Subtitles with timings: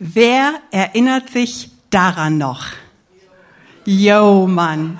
[0.00, 2.66] Wer erinnert sich daran noch?
[3.84, 4.96] Yo, Mann.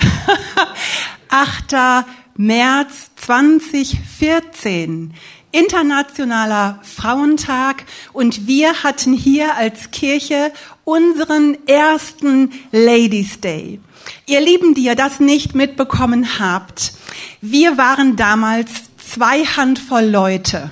[1.29, 2.05] 8.
[2.37, 5.15] März 2014.
[5.53, 10.53] Internationaler Frauentag und wir hatten hier als Kirche
[10.85, 13.81] unseren ersten Ladies Day.
[14.27, 16.93] Ihr Lieben, die ihr das nicht mitbekommen habt,
[17.41, 20.71] wir waren damals zwei Handvoll Leute.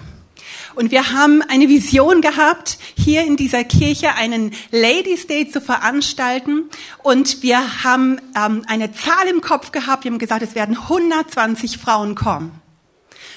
[0.77, 6.68] Und wir haben eine Vision gehabt, hier in dieser Kirche einen Ladies Day zu veranstalten.
[7.03, 10.04] Und wir haben ähm, eine Zahl im Kopf gehabt.
[10.04, 12.61] Wir haben gesagt, es werden 120 Frauen kommen.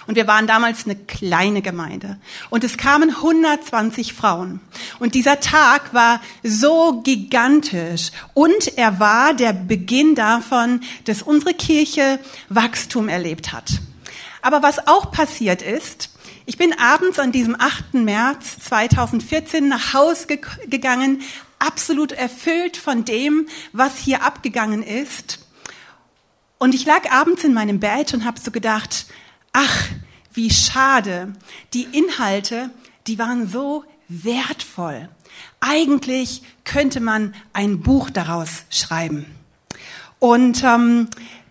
[0.06, 2.20] Und wir waren damals eine kleine Gemeinde.
[2.50, 4.60] Und es kamen 120 Frauen.
[5.00, 8.12] Und dieser Tag war so gigantisch.
[8.34, 12.20] Und er war der Beginn davon, dass unsere Kirche
[12.50, 13.80] Wachstum erlebt hat.
[14.42, 16.10] Aber was auch passiert ist,
[16.50, 17.94] ich bin abends an diesem 8.
[17.94, 21.22] März 2014 nach Hause ge gegangen,
[21.60, 25.46] absolut erfüllt von dem, was hier abgegangen ist.
[26.58, 29.06] Und ich lag abends in meinem Bett und habe so gedacht,
[29.54, 29.90] ach,
[30.34, 31.36] wie schade.
[31.76, 32.72] Die Inhalte,
[33.06, 35.08] die waren so wertvoll.
[35.60, 39.28] Eigentlich könnte man ein Buch daraus schreiben.
[40.18, 41.10] Und ähm,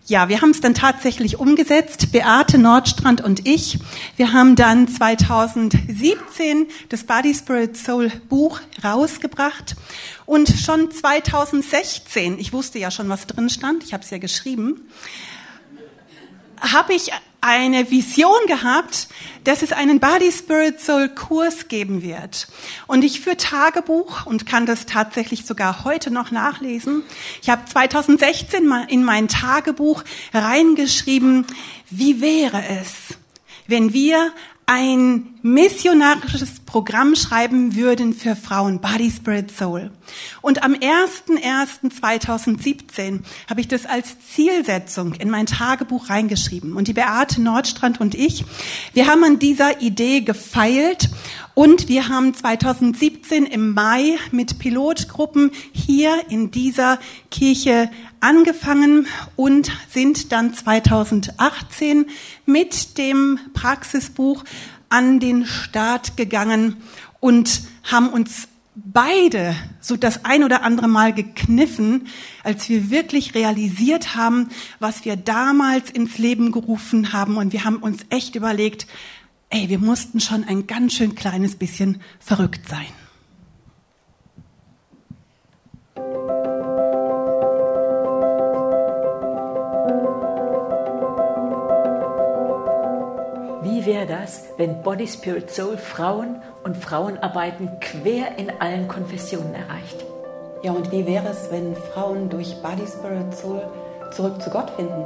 [0.09, 3.77] ja, wir haben es dann tatsächlich umgesetzt, Beate Nordstrand und ich.
[4.17, 9.75] Wir haben dann 2017 das Body Spirit Soul Buch rausgebracht
[10.25, 14.89] und schon 2016, ich wusste ja schon, was drin stand, ich habe es ja geschrieben,
[16.59, 17.11] habe ich
[17.41, 19.07] eine Vision gehabt,
[19.43, 22.47] dass es einen Body Spirit Soul Kurs geben wird.
[22.87, 27.03] Und ich führe Tagebuch und kann das tatsächlich sogar heute noch nachlesen.
[27.41, 31.45] Ich habe 2016 mal in mein Tagebuch reingeschrieben,
[31.89, 33.17] wie wäre es,
[33.67, 34.31] wenn wir
[34.71, 39.89] ein missionarisches Programm schreiben würden für Frauen, Body, Spirit, Soul.
[40.41, 46.73] Und am 01.01.2017 habe ich das als Zielsetzung in mein Tagebuch reingeschrieben.
[46.73, 48.45] Und die Beate Nordstrand und ich,
[48.93, 51.09] wir haben an dieser Idee gefeilt
[51.59, 56.99] und wir haben 2017 im Mai mit Pilotgruppen hier in dieser
[57.31, 62.05] Kirche angefangen und sind dann 2018
[62.45, 64.45] mit dem Praxisbuch
[64.87, 66.77] an den Start gegangen
[67.19, 72.07] und haben uns beide so das ein oder andere Mal gekniffen,
[72.41, 74.47] als wir wirklich realisiert haben,
[74.79, 77.35] was wir damals ins Leben gerufen haben.
[77.35, 78.87] Und wir haben uns echt überlegt,
[79.49, 82.87] ey, wir mussten schon ein ganz schön kleines bisschen verrückt sein.
[93.63, 100.05] Wie wäre das, wenn Body, Spirit, Soul Frauen und Frauenarbeiten quer in allen Konfessionen erreicht?
[100.63, 103.61] Ja, und wie wäre es, wenn Frauen durch Body, Spirit, Soul
[104.11, 105.05] zurück zu Gott finden?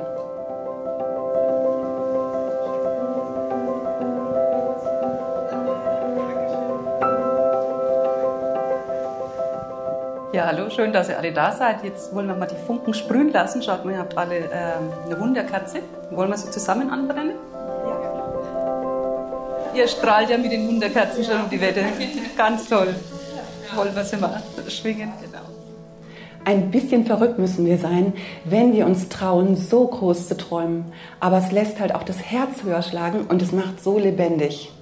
[10.44, 11.86] Ja, hallo, schön, dass ihr alle da seid.
[11.86, 13.64] Jetzt wollen wir mal die Funken sprühen lassen.
[13.64, 15.80] Schaut mal, ihr habt alle ähm, eine Wunderkatze.
[16.12, 17.36] Wollen wir sie zusammen anbrennen?
[19.74, 21.86] Ihr strahlt ja mit den Wunderkerzen schon um die Wette.
[22.36, 22.94] Ganz toll.
[23.74, 25.14] Wollen wir sie mal schwingen?
[25.22, 25.46] Genau.
[26.44, 28.12] Ein bisschen verrückt müssen wir sein,
[28.44, 30.92] wenn wir uns trauen, so groß zu träumen.
[31.22, 34.74] Aber es lässt halt auch das Herz höher schlagen und es macht so lebendig.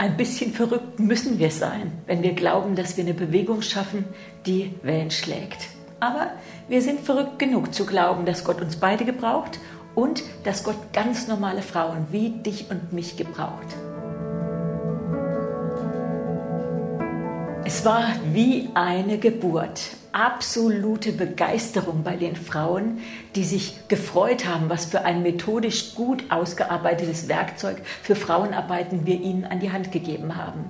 [0.00, 4.04] Ein bisschen verrückt müssen wir sein, wenn wir glauben, dass wir eine Bewegung schaffen,
[4.46, 5.66] die Wellen schlägt.
[5.98, 6.30] Aber
[6.68, 9.58] wir sind verrückt genug zu glauben, dass Gott uns beide gebraucht
[9.96, 13.66] und dass Gott ganz normale Frauen wie dich und mich gebraucht.
[17.68, 19.94] Es war wie eine Geburt.
[20.12, 23.00] Absolute Begeisterung bei den Frauen,
[23.36, 29.44] die sich gefreut haben, was für ein methodisch gut ausgearbeitetes Werkzeug für Frauenarbeiten wir ihnen
[29.44, 30.64] an die Hand gegeben haben.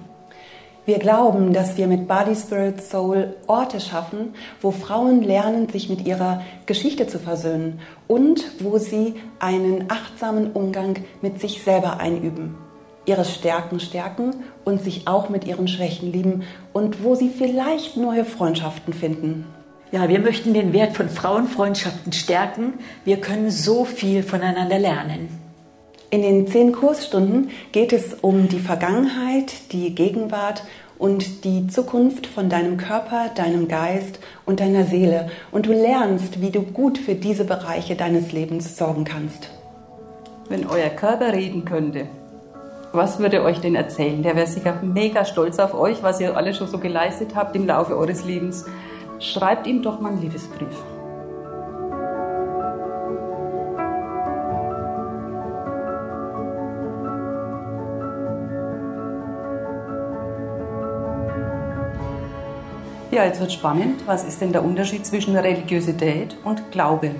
[0.87, 6.05] Wir glauben, dass wir mit Body, Spirit, Soul Orte schaffen, wo Frauen lernen, sich mit
[6.05, 7.79] ihrer Geschichte zu versöhnen
[8.09, 12.57] und wo sie einen achtsamen Umgang mit sich selber einüben
[13.09, 18.25] ihre Stärken stärken und sich auch mit ihren Schwächen lieben und wo sie vielleicht neue
[18.25, 19.47] Freundschaften finden.
[19.91, 22.75] Ja, wir möchten den Wert von Frauenfreundschaften stärken.
[23.05, 25.29] Wir können so viel voneinander lernen.
[26.11, 30.63] In den zehn Kursstunden geht es um die Vergangenheit, die Gegenwart
[30.99, 35.31] und die Zukunft von deinem Körper, deinem Geist und deiner Seele.
[35.53, 39.51] Und du lernst, wie du gut für diese Bereiche deines Lebens sorgen kannst.
[40.49, 42.09] Wenn euer Körper reden könnte,
[42.93, 44.23] was würde euch denn erzählen?
[44.23, 47.67] Der wäre sicher mega stolz auf euch, was ihr alle schon so geleistet habt im
[47.67, 48.65] Laufe eures Lebens.
[49.19, 50.69] Schreibt ihm doch mal einen Liebesbrief.
[63.11, 64.07] Ja, jetzt wird spannend.
[64.07, 67.15] Was ist denn der Unterschied zwischen Religiosität und Glaube?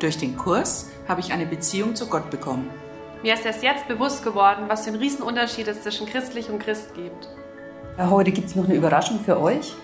[0.00, 2.68] Durch den Kurs habe ich eine Beziehung zu Gott bekommen.
[3.22, 6.94] Mir ist erst jetzt bewusst geworden, was für ein Riesenunterschied es zwischen christlich und Christ
[6.94, 7.28] gibt.
[7.96, 9.74] Ja, heute gibt es noch eine Überraschung für euch.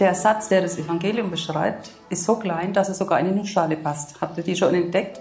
[0.00, 3.76] Der Satz, der das Evangelium beschreibt, ist so klein, dass er sogar in eine Nussschale
[3.76, 4.20] passt.
[4.20, 5.20] Habt ihr die schon entdeckt?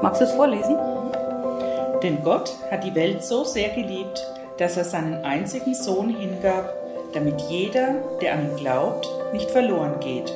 [0.00, 0.78] Magst du es vorlesen?
[2.02, 4.26] Denn Gott hat die Welt so sehr geliebt,
[4.56, 6.74] dass er seinen einzigen Sohn hingab,
[7.12, 10.32] damit jeder, der an ihn glaubt, nicht verloren geht,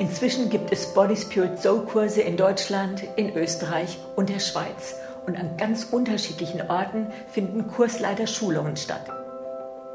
[0.00, 4.94] Inzwischen gibt es Body Spirit Soul Kurse in Deutschland, in Österreich und der Schweiz.
[5.26, 9.04] Und an ganz unterschiedlichen Orten finden Kursleiterschulungen statt.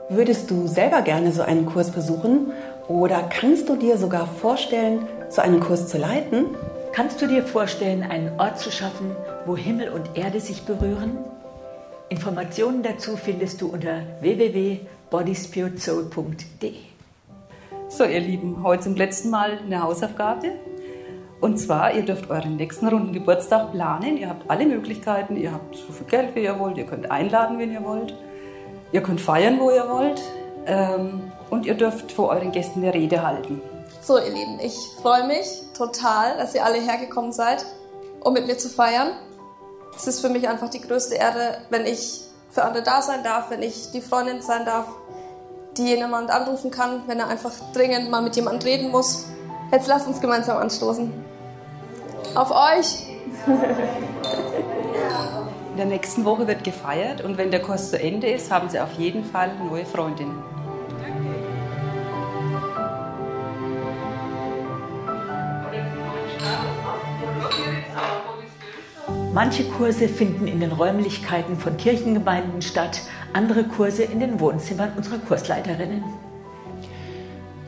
[0.10, 2.52] Würdest du selber gerne so einen Kurs besuchen
[2.88, 6.50] oder kannst du dir sogar vorstellen, so einen Kurs zu leiten?
[6.94, 9.16] Kannst du dir vorstellen, einen Ort zu schaffen,
[9.48, 11.18] wo Himmel und Erde sich berühren?
[12.10, 16.95] Informationen dazu findest du unter www.bodyspiritsoul.de.
[17.88, 20.54] So, ihr Lieben, heute zum letzten Mal eine Hausaufgabe.
[21.40, 24.18] Und zwar, ihr dürft euren nächsten runden Geburtstag planen.
[24.18, 25.38] Ihr habt alle Möglichkeiten.
[25.38, 26.78] Ihr habt so viel Geld, wie ihr wollt.
[26.78, 28.16] Ihr könnt einladen, wenn ihr wollt.
[28.92, 30.20] Ihr könnt feiern, wo ihr wollt.
[30.66, 33.62] Ähm, und ihr dürft vor euren Gästen eine Rede halten.
[34.02, 35.46] So, ihr Lieben, ich freue mich
[35.78, 37.66] total, dass ihr alle hergekommen seid,
[38.22, 39.12] um mit mir zu feiern.
[39.96, 43.52] Es ist für mich einfach die größte Ehre, wenn ich für andere da sein darf,
[43.52, 44.88] wenn ich die Freundin sein darf,
[45.78, 49.26] die jemand anrufen kann, wenn er einfach dringend mal mit jemandem reden muss.
[49.72, 51.12] Jetzt lasst uns gemeinsam anstoßen.
[52.36, 53.08] Auf euch!
[55.72, 58.80] In der nächsten Woche wird gefeiert und wenn der Kurs zu Ende ist, haben Sie
[58.80, 60.42] auf jeden Fall neue Freundinnen.
[69.34, 73.02] Manche Kurse finden in den Räumlichkeiten von Kirchengemeinden statt,
[73.36, 76.04] andere Kurse in den Wohnzimmern unserer Kursleiterinnen.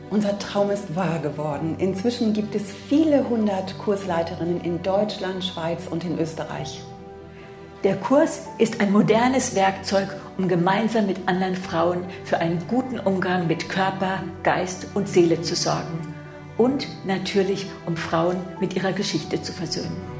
[0.08, 1.76] Unser Traum ist wahr geworden.
[1.78, 6.82] Inzwischen gibt es viele hundert Kursleiterinnen in Deutschland, Schweiz und in Österreich.
[7.84, 13.46] Der Kurs ist ein modernes Werkzeug, um gemeinsam mit anderen Frauen für einen guten Umgang
[13.46, 16.14] mit Körper, Geist und Seele zu sorgen.
[16.56, 20.17] Und natürlich, um Frauen mit ihrer Geschichte zu versöhnen.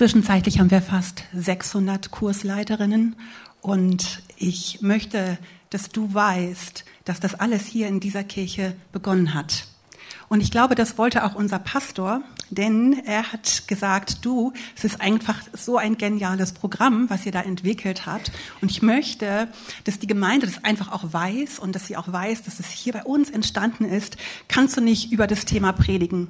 [0.00, 3.16] Zwischenzeitlich haben wir fast 600 Kursleiterinnen
[3.60, 5.36] und ich möchte,
[5.68, 9.66] dass du weißt, dass das alles hier in dieser Kirche begonnen hat.
[10.30, 15.02] Und ich glaube, das wollte auch unser Pastor, denn er hat gesagt, du, es ist
[15.02, 18.32] einfach so ein geniales Programm, was ihr da entwickelt habt.
[18.62, 19.48] Und ich möchte,
[19.84, 22.94] dass die Gemeinde das einfach auch weiß und dass sie auch weiß, dass es hier
[22.94, 24.16] bei uns entstanden ist.
[24.48, 26.28] Kannst du nicht über das Thema predigen?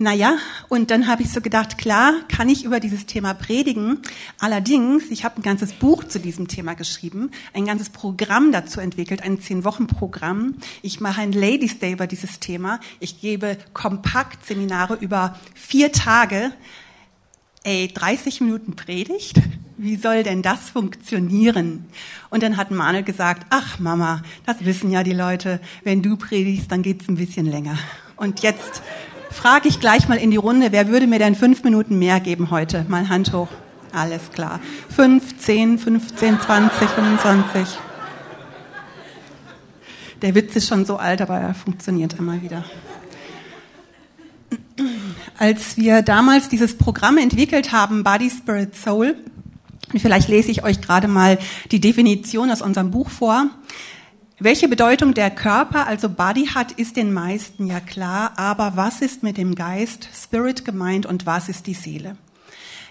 [0.00, 0.36] Naja,
[0.68, 3.98] und dann habe ich so gedacht, klar, kann ich über dieses Thema predigen.
[4.38, 9.24] Allerdings, ich habe ein ganzes Buch zu diesem Thema geschrieben, ein ganzes Programm dazu entwickelt,
[9.24, 10.54] ein Zehn-Wochen-Programm.
[10.82, 12.78] Ich mache ein Ladies Day über dieses Thema.
[13.00, 16.52] Ich gebe kompakt Seminare über vier Tage.
[17.64, 19.40] Ey, 30 Minuten Predigt?
[19.78, 21.86] Wie soll denn das funktionieren?
[22.30, 26.70] Und dann hat Manuel gesagt, ach Mama, das wissen ja die Leute, wenn du predigst,
[26.70, 27.76] dann geht's ein bisschen länger.
[28.16, 28.82] Und jetzt
[29.30, 32.50] frage ich gleich mal in die Runde, wer würde mir denn fünf Minuten mehr geben
[32.50, 32.84] heute?
[32.88, 33.48] Mal Hand hoch.
[33.92, 34.60] Alles klar.
[34.94, 37.78] Fünf, zehn, 15, 20, 25.
[40.22, 42.64] Der Witz ist schon so alt, aber er funktioniert immer wieder.
[45.38, 49.16] Als wir damals dieses Programm entwickelt haben, Body, Spirit, Soul,
[49.96, 51.38] vielleicht lese ich euch gerade mal
[51.70, 53.48] die Definition aus unserem Buch vor.
[54.40, 59.24] Welche Bedeutung der Körper, also Body hat, ist den meisten ja klar, aber was ist
[59.24, 62.16] mit dem Geist, Spirit gemeint und was ist die Seele?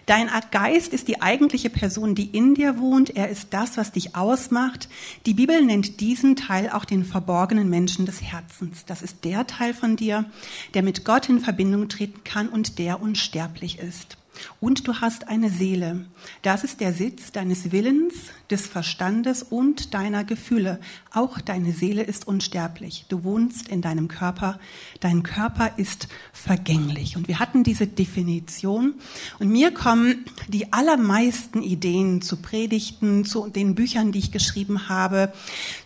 [0.07, 3.15] Dein Geist ist die eigentliche Person, die in dir wohnt.
[3.15, 4.89] Er ist das, was dich ausmacht.
[5.25, 8.83] Die Bibel nennt diesen Teil auch den verborgenen Menschen des Herzens.
[8.83, 10.25] Das ist der Teil von dir,
[10.73, 14.17] der mit Gott in Verbindung treten kann und der unsterblich ist.
[14.59, 16.05] Und du hast eine Seele.
[16.41, 18.15] Das ist der Sitz deines Willens,
[18.49, 20.79] des Verstandes und deiner Gefühle.
[21.11, 23.05] Auch deine Seele ist unsterblich.
[23.09, 24.59] Du wohnst in deinem Körper.
[24.99, 27.17] Dein Körper ist vergänglich.
[27.17, 28.95] Und wir hatten diese Definition.
[29.39, 35.33] Und mir kommen die allermeisten Ideen zu Predigten, zu den Büchern, die ich geschrieben habe,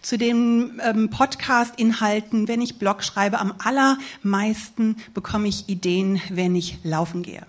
[0.01, 3.39] zu den ähm, Podcast-Inhalten, wenn ich Blog schreibe.
[3.39, 7.45] Am allermeisten bekomme ich Ideen, wenn ich laufen gehe.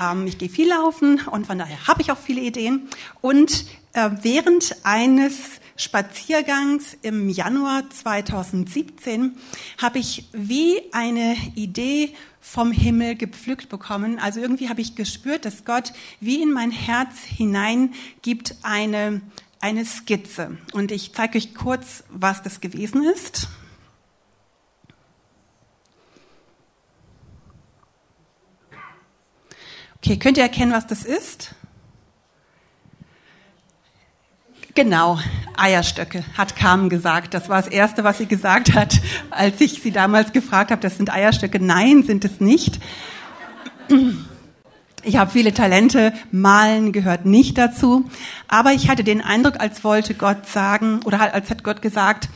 [0.00, 2.88] Ähm, ich gehe viel laufen und von daher habe ich auch viele Ideen.
[3.20, 3.64] Und
[3.94, 9.36] während eines Spaziergangs im Januar 2017
[9.78, 14.18] habe ich wie eine Idee vom Himmel gepflückt bekommen.
[14.18, 19.20] Also irgendwie habe ich gespürt, dass Gott wie in mein Herz hinein gibt eine,
[19.60, 20.58] eine Skizze.
[20.72, 23.48] Und ich zeige euch kurz, was das gewesen ist.
[29.96, 31.54] Okay, könnt ihr erkennen, was das ist?
[34.76, 35.20] Genau,
[35.56, 37.32] Eierstöcke, hat Carmen gesagt.
[37.32, 39.00] Das war das Erste, was sie gesagt hat,
[39.30, 41.60] als ich sie damals gefragt habe, das sind Eierstöcke.
[41.60, 42.80] Nein, sind es nicht.
[45.04, 48.10] Ich habe viele Talente, malen gehört nicht dazu.
[48.48, 52.28] Aber ich hatte den Eindruck, als wollte Gott sagen, oder als hat Gott gesagt,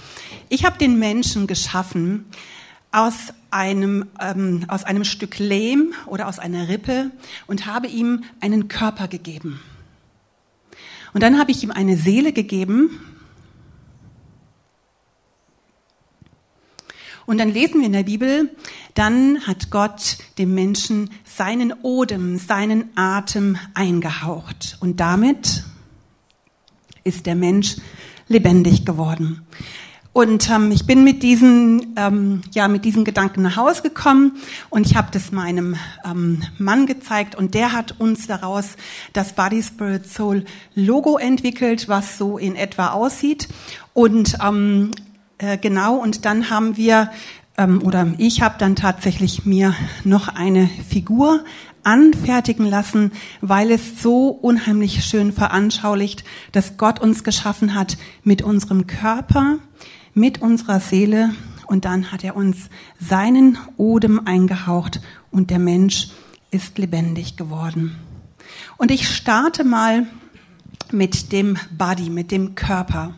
[0.48, 2.26] ich habe den Menschen geschaffen
[2.92, 3.14] aus
[3.50, 7.10] einem, ähm, aus einem Stück Lehm oder aus einer Rippe
[7.48, 9.60] und habe ihm einen Körper gegeben.
[11.12, 13.00] Und dann habe ich ihm eine Seele gegeben.
[17.26, 18.54] Und dann lesen wir in der Bibel,
[18.94, 24.78] dann hat Gott dem Menschen seinen Odem, seinen Atem eingehaucht.
[24.80, 25.64] Und damit
[27.04, 27.76] ist der Mensch
[28.28, 29.46] lebendig geworden.
[30.12, 34.32] Und ähm, ich bin mit diesen, ähm, ja, mit diesen Gedanken nach Hause gekommen
[34.68, 38.76] und ich habe das meinem ähm, Mann gezeigt und der hat uns daraus
[39.12, 43.48] das Body Spirit Soul Logo entwickelt, was so in etwa aussieht.
[43.92, 44.90] Und ähm,
[45.38, 47.10] äh, genau, und dann haben wir,
[47.56, 51.44] ähm, oder ich habe dann tatsächlich mir noch eine Figur
[51.84, 58.86] anfertigen lassen, weil es so unheimlich schön veranschaulicht, dass Gott uns geschaffen hat mit unserem
[58.86, 59.58] Körper,
[60.18, 61.30] mit unserer Seele
[61.66, 66.08] und dann hat er uns seinen Odem eingehaucht und der Mensch
[66.50, 67.96] ist lebendig geworden.
[68.78, 70.06] Und ich starte mal
[70.90, 73.14] mit dem Body, mit dem Körper.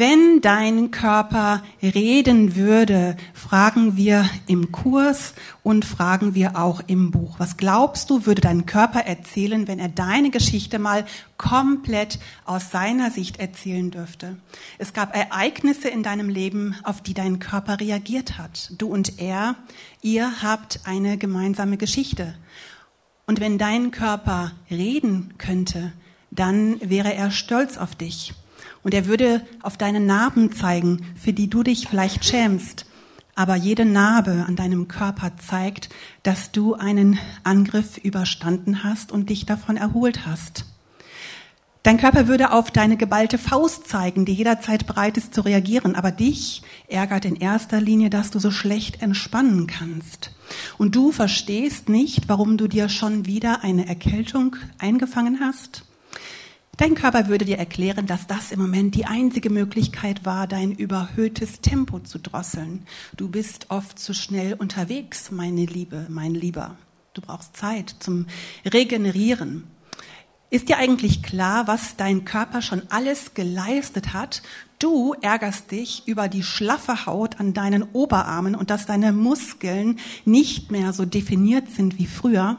[0.00, 7.38] Wenn dein Körper reden würde, fragen wir im Kurs und fragen wir auch im Buch.
[7.38, 11.04] Was glaubst du, würde dein Körper erzählen, wenn er deine Geschichte mal
[11.36, 14.38] komplett aus seiner Sicht erzählen dürfte?
[14.78, 18.72] Es gab Ereignisse in deinem Leben, auf die dein Körper reagiert hat.
[18.78, 19.56] Du und er,
[20.00, 22.34] ihr habt eine gemeinsame Geschichte.
[23.26, 25.92] Und wenn dein Körper reden könnte,
[26.30, 28.32] dann wäre er stolz auf dich.
[28.82, 32.86] Und er würde auf deine Narben zeigen, für die du dich vielleicht schämst.
[33.34, 35.88] Aber jede Narbe an deinem Körper zeigt,
[36.22, 40.64] dass du einen Angriff überstanden hast und dich davon erholt hast.
[41.82, 45.94] Dein Körper würde auf deine geballte Faust zeigen, die jederzeit bereit ist zu reagieren.
[45.94, 50.32] Aber dich ärgert in erster Linie, dass du so schlecht entspannen kannst.
[50.76, 55.84] Und du verstehst nicht, warum du dir schon wieder eine Erkältung eingefangen hast
[56.80, 61.60] Dein Körper würde dir erklären, dass das im Moment die einzige Möglichkeit war, dein überhöhtes
[61.60, 62.86] Tempo zu drosseln.
[63.18, 66.78] Du bist oft zu schnell unterwegs, meine Liebe, mein Lieber.
[67.12, 68.24] Du brauchst Zeit zum
[68.64, 69.64] Regenerieren.
[70.48, 74.40] Ist dir eigentlich klar, was dein Körper schon alles geleistet hat?
[74.78, 80.70] Du ärgerst dich über die schlaffe Haut an deinen Oberarmen und dass deine Muskeln nicht
[80.70, 82.58] mehr so definiert sind wie früher.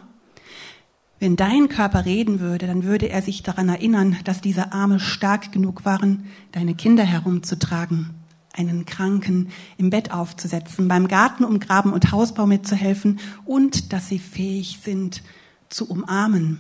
[1.22, 5.52] Wenn dein Körper reden würde, dann würde er sich daran erinnern, dass diese Arme stark
[5.52, 8.10] genug waren, deine Kinder herumzutragen,
[8.54, 14.80] einen Kranken im Bett aufzusetzen, beim Garten umgraben und Hausbau mitzuhelfen und dass sie fähig
[14.84, 15.22] sind
[15.70, 16.60] zu umarmen.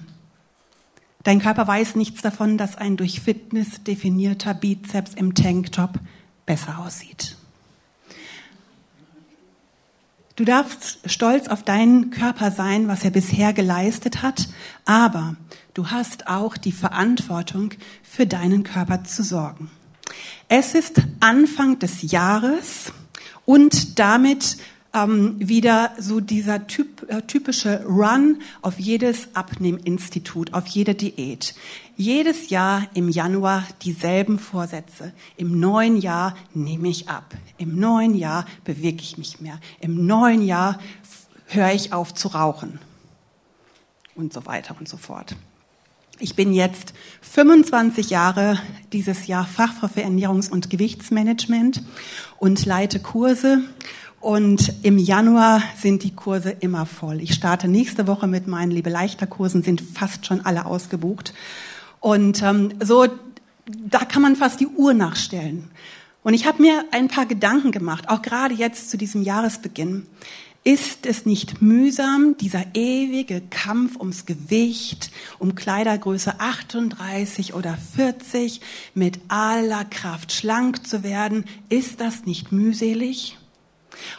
[1.23, 5.99] Dein Körper weiß nichts davon, dass ein durch Fitness definierter Bizeps im Tanktop
[6.45, 7.35] besser aussieht.
[10.41, 14.47] Du darfst stolz auf deinen Körper sein, was er bisher geleistet hat,
[14.85, 15.35] aber
[15.75, 19.69] du hast auch die Verantwortung, für deinen Körper zu sorgen.
[20.47, 22.91] Es ist Anfang des Jahres
[23.45, 24.57] und damit
[24.93, 31.55] ähm, wieder so dieser typ, äh, typische Run auf jedes Abnehminstitut, auf jede Diät.
[31.95, 35.13] Jedes Jahr im Januar dieselben Vorsätze.
[35.37, 37.35] Im neuen Jahr nehme ich ab.
[37.57, 39.59] Im neuen Jahr bewege ich mich mehr.
[39.79, 40.79] Im neuen Jahr
[41.47, 42.79] höre ich auf zu rauchen.
[44.13, 45.35] und so weiter und so fort.
[46.19, 48.59] Ich bin jetzt 25 Jahre
[48.93, 51.81] dieses Jahr Fachfrau für Ernährungs- und Gewichtsmanagement
[52.37, 53.63] und leite Kurse.
[54.21, 57.21] Und im Januar sind die Kurse immer voll.
[57.21, 61.33] Ich starte nächste Woche mit meinen Liebe leichter Kursen, sind fast schon alle ausgebucht.
[61.99, 63.07] Und ähm, so,
[63.65, 65.71] da kann man fast die Uhr nachstellen.
[66.21, 70.05] Und ich habe mir ein paar Gedanken gemacht, auch gerade jetzt zu diesem Jahresbeginn.
[70.63, 75.09] Ist es nicht mühsam, dieser ewige Kampf ums Gewicht,
[75.39, 78.61] um Kleidergröße 38 oder 40
[78.93, 81.45] mit aller Kraft schlank zu werden?
[81.69, 83.39] Ist das nicht mühselig?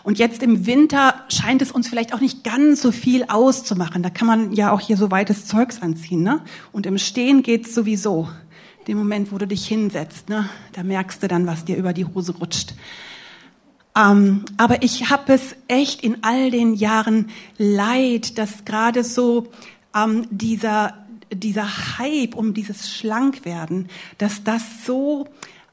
[0.03, 4.03] Und jetzt im Winter scheint es uns vielleicht auch nicht ganz so viel auszumachen.
[4.03, 6.23] Da kann man ja auch hier so weites Zeugs anziehen.
[6.23, 6.41] Ne?
[6.73, 8.29] Und im Stehen geht's sowieso.
[8.89, 10.49] Dem Moment, wo du dich hinsetzt, ne?
[10.73, 12.75] da merkst du dann, was dir über die Hose rutscht.
[13.97, 19.49] Ähm, aber ich habe es echt in all den Jahren leid, dass gerade so
[19.95, 20.95] ähm, dieser,
[21.33, 25.29] dieser Hype um dieses Schlankwerden, dass das so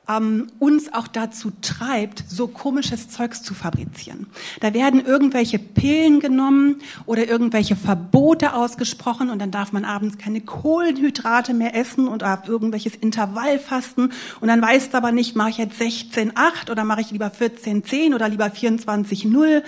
[0.10, 4.28] ähm, uns auch dazu treibt, so komisches Zeugs zu fabrizieren.
[4.60, 10.42] Da werden irgendwelche Pillen genommen oder irgendwelche Verbote ausgesprochen und dann darf man abends keine
[10.42, 14.12] Kohlenhydrate mehr essen und auf irgendwelches Intervallfasten
[14.42, 18.16] und dann weißt du aber nicht, mache ich jetzt 16,8 oder mache ich lieber 14,10
[18.16, 19.62] oder lieber 24,0.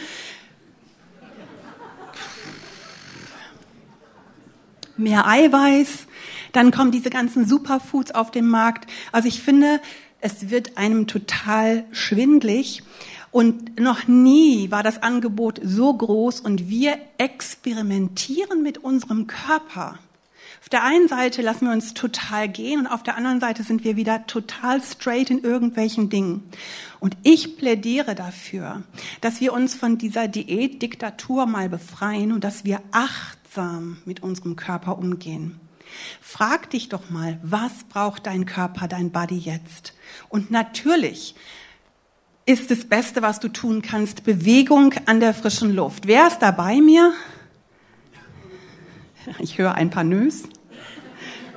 [4.98, 6.08] Mehr Eiweiß,
[6.52, 8.90] dann kommen diese ganzen Superfoods auf den Markt.
[9.12, 9.80] Also ich finde,
[10.22, 12.84] es wird einem total schwindlig.
[13.32, 20.00] Und noch nie war das Angebot so groß und wir experimentieren mit unserem Körper.
[20.62, 23.84] Auf der einen Seite lassen wir uns total gehen und auf der anderen Seite sind
[23.84, 26.44] wir wieder total straight in irgendwelchen Dingen.
[27.00, 28.84] Und ich plädiere dafür,
[29.22, 34.98] dass wir uns von dieser Diätdiktatur mal befreien und dass wir achtsam mit unserem Körper
[34.98, 35.60] umgehen.
[36.22, 39.94] Frag dich doch mal, was braucht dein Körper, dein Body jetzt?
[40.30, 41.36] Und natürlich
[42.46, 46.08] ist das Beste, was du tun kannst, Bewegung an der frischen Luft.
[46.08, 47.14] Wer ist da bei mir?
[49.40, 50.44] Ich höre ein paar Nös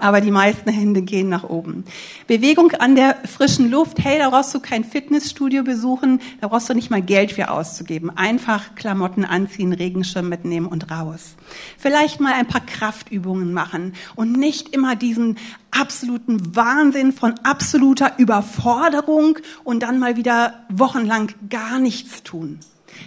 [0.04, 1.84] aber die meisten Hände gehen nach oben.
[2.26, 6.74] Bewegung an der frischen Luft, hey, da brauchst du kein Fitnessstudio besuchen, da brauchst du
[6.74, 8.10] nicht mal Geld für auszugeben.
[8.14, 11.36] Einfach Klamotten anziehen, Regenschirm mitnehmen und raus.
[11.78, 15.38] Vielleicht mal ein paar Kraftübungen machen und nicht immer diesen
[15.70, 22.58] absoluten Wahnsinn von absoluter Überforderung und dann mal wieder wochenlang gar nichts tun.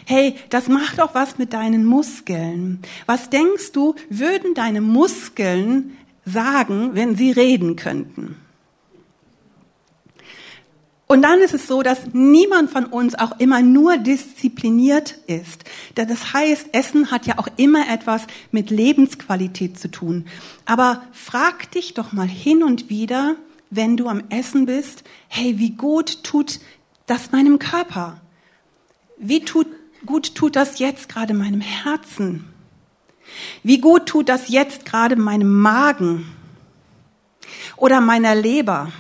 [0.06, 2.82] Hey, das macht doch was mit deinen Muskeln.
[3.06, 5.96] Was denkst du, würden deine Muskeln
[6.28, 8.36] sagen, wenn sie reden könnten.
[11.08, 15.64] Und dann ist es so, dass niemand von uns auch immer nur diszipliniert ist.
[15.96, 20.26] Das heißt, Essen hat ja auch immer etwas mit Lebensqualität zu tun.
[20.66, 23.38] Aber frag dich doch mal hin und wieder,
[23.70, 26.60] wenn du am Essen bist, hey, wie gut tut
[27.06, 28.20] das meinem Körper?
[29.18, 29.68] Wie tut,
[30.06, 32.44] gut tut das jetzt gerade meinem Herzen?
[33.64, 36.32] Wie gut tut das jetzt gerade meinem Magen
[37.76, 38.92] oder meiner Leber?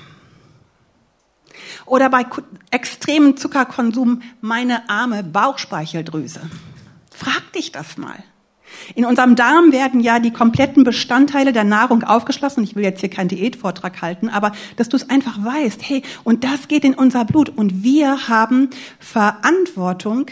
[1.86, 2.26] Oder bei
[2.70, 6.42] extremem Zuckerkonsum meine arme Bauchspeicheldrüse?
[7.16, 8.24] Frag dich das mal.
[8.96, 12.63] In unserem Darm werden ja die kompletten Bestandteile der Nahrung aufgeschlossen.
[12.63, 16.44] Ich will jetzt hier keinen Diätvortrag halten, aber dass du es einfach weißt, hey, und
[16.44, 20.28] das geht in unser Blut und wir haben Verantwortung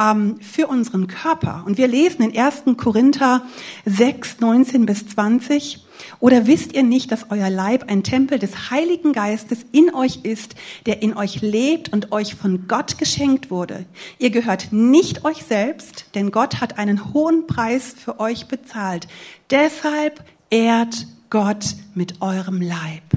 [0.00, 1.62] ähm, für unseren Körper.
[1.66, 2.64] Und wir lesen in 1.
[2.76, 3.42] Korinther
[3.84, 5.84] 6, 19 bis 20.
[6.18, 10.54] Oder wisst ihr nicht, dass euer Leib ein Tempel des Heiligen Geistes in euch ist,
[10.86, 13.84] der in euch lebt und euch von Gott geschenkt wurde?
[14.18, 19.08] Ihr gehört nicht euch selbst, denn Gott hat einen hohen Preis für euch bezahlt.
[19.50, 23.09] Deshalb ehrt Gott mit eurem Leib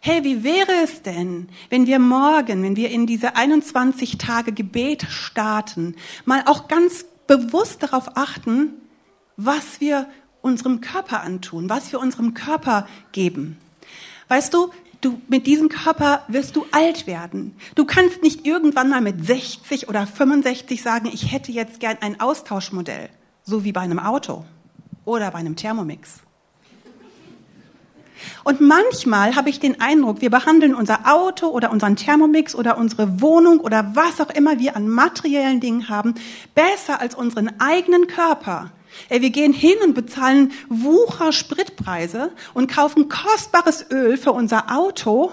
[0.00, 5.06] hey, wie wäre es denn, wenn wir morgen, wenn wir in diese 21 Tage Gebet
[5.08, 8.74] starten, mal auch ganz bewusst darauf achten,
[9.36, 10.08] was wir
[10.40, 13.58] unserem Körper antun, was wir unserem Körper geben.
[14.28, 17.56] Weißt du, du, mit diesem Körper wirst du alt werden.
[17.74, 22.20] Du kannst nicht irgendwann mal mit 60 oder 65 sagen, ich hätte jetzt gern ein
[22.20, 23.08] Austauschmodell,
[23.42, 24.44] so wie bei einem Auto
[25.04, 26.20] oder bei einem Thermomix.
[28.44, 33.20] Und manchmal habe ich den Eindruck, wir behandeln unser Auto oder unseren Thermomix oder unsere
[33.20, 36.14] Wohnung oder was auch immer wir an materiellen Dingen haben,
[36.54, 38.72] besser als unseren eigenen Körper.
[39.08, 45.30] Ey, wir gehen hin und bezahlen Wucher Spritpreise und kaufen kostbares Öl für unser Auto,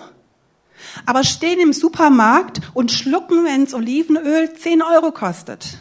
[1.06, 5.80] aber stehen im Supermarkt und schlucken, wenns Olivenöl 10 Euro kostet.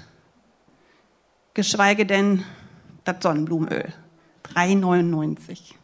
[1.53, 2.45] Geschweige denn
[3.05, 3.93] das Sonnenblumenöl.
[4.55, 5.75] 3,99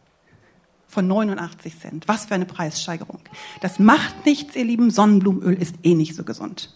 [0.91, 2.07] von 89 Cent.
[2.07, 3.19] Was für eine Preissteigerung.
[3.61, 4.91] Das macht nichts, ihr Lieben.
[4.91, 6.73] Sonnenblumenöl ist eh nicht so gesund.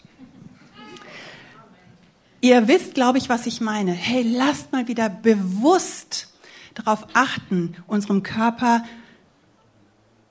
[2.40, 3.92] Ihr wisst, glaube ich, was ich meine.
[3.92, 6.32] Hey, lasst mal wieder bewusst
[6.74, 8.84] darauf achten, unserem Körper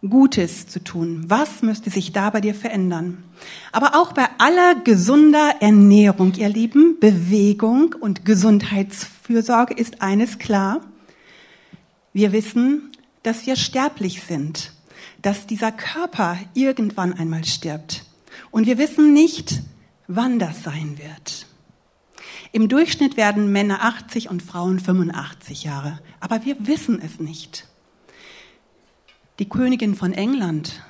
[0.02, 1.26] Gutes zu tun.
[1.28, 3.24] Was müsste sich da bei dir verändern?
[3.72, 10.82] Aber auch bei aller gesunder Ernährung, ihr Lieben, Bewegung und Gesundheitsfürsorge ist eines klar.
[12.14, 12.95] Wir wissen,
[13.26, 14.72] dass wir sterblich sind,
[15.22, 18.06] dass dieser Körper irgendwann einmal stirbt.
[18.52, 19.62] Und wir wissen nicht,
[20.08, 21.48] wann das sein wird.
[22.52, 27.68] Im Durchschnitt werden Männer 80 und Frauen 85 Jahre, aber wir wissen es nicht.
[29.40, 30.84] Die Königin von England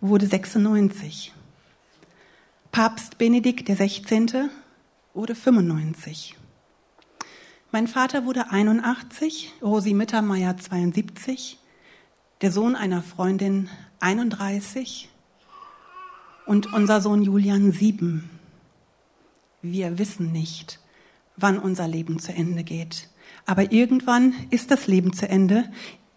[0.00, 1.32] wurde 96.
[2.70, 4.50] Papst Benedikt XVI.
[5.14, 6.36] wurde 95.
[7.74, 11.58] Mein Vater wurde 81, Rosi Mittermeier 72,
[12.42, 15.08] der Sohn einer Freundin 31
[16.44, 18.28] und unser Sohn Julian 7.
[19.62, 20.80] Wir wissen nicht,
[21.38, 23.08] wann unser Leben zu Ende geht.
[23.46, 25.64] Aber irgendwann ist das Leben zu Ende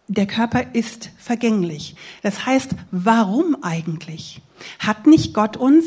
[0.07, 1.95] der Körper ist vergänglich.
[2.21, 4.41] Das heißt, warum eigentlich?
[4.79, 5.85] Hat nicht Gott uns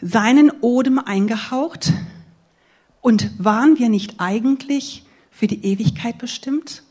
[0.00, 1.92] seinen Odem eingehaucht?
[3.02, 6.84] Und waren wir nicht eigentlich für die Ewigkeit bestimmt?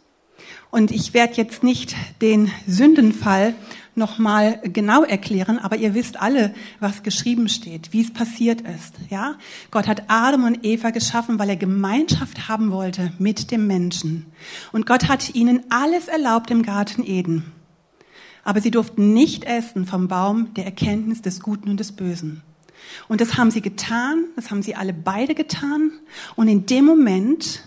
[0.70, 3.56] Und ich werde jetzt nicht den Sündenfall
[3.96, 8.96] nochmal genau erklären, aber ihr wisst alle, was geschrieben steht, wie es passiert ist.
[9.10, 9.36] Ja,
[9.70, 14.26] Gott hat Adam und Eva geschaffen, weil er Gemeinschaft haben wollte mit dem Menschen.
[14.74, 17.52] Und Gott hat ihnen alles erlaubt im Garten Eden.
[18.44, 22.42] Aber sie durften nicht essen vom Baum der Erkenntnis des Guten und des Bösen.
[23.08, 25.92] Und das haben sie getan, das haben sie alle beide getan.
[26.36, 27.64] Und in dem Moment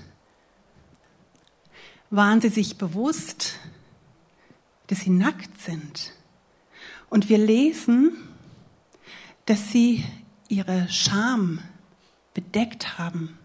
[2.11, 3.59] waren sie sich bewusst,
[4.87, 6.13] dass sie nackt sind.
[7.11, 8.13] Und wir lesen,
[9.47, 10.05] dass sie
[10.49, 11.61] ihre Scham
[12.35, 13.39] bedeckt haben.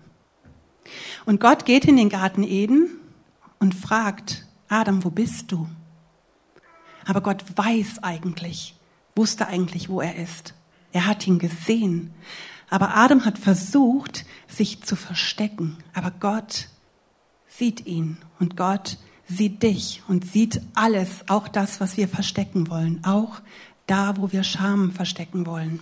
[1.25, 2.89] Und Gott geht in den Garten Eden
[3.59, 5.67] und fragt, Adam, wo bist du?
[7.05, 8.75] Aber Gott weiß eigentlich,
[9.15, 10.53] wusste eigentlich, wo er ist.
[10.91, 12.13] Er hat ihn gesehen.
[12.69, 15.77] Aber Adam hat versucht, sich zu verstecken.
[15.93, 16.67] Aber Gott
[17.47, 18.97] sieht ihn und Gott
[19.27, 23.41] sieht dich und sieht alles, auch das, was wir verstecken wollen, auch
[23.85, 25.79] da, wo wir Scham verstecken wollen.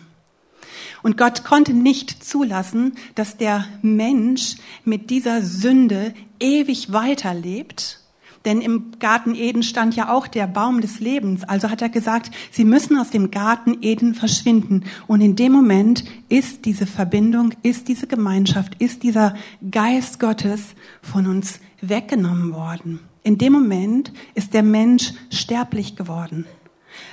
[1.04, 8.02] Und Gott konnte nicht zulassen, dass der Mensch mit dieser Sünde ewig weiterlebt.
[8.48, 11.44] Denn im Garten Eden stand ja auch der Baum des Lebens.
[11.44, 14.86] Also hat er gesagt, sie müssen aus dem Garten Eden verschwinden.
[15.06, 19.36] Und in dem Moment ist diese Verbindung, ist diese Gemeinschaft, ist dieser
[19.70, 23.02] Geist Gottes von uns weggenommen worden.
[23.22, 26.46] In dem Moment ist der Mensch sterblich geworden.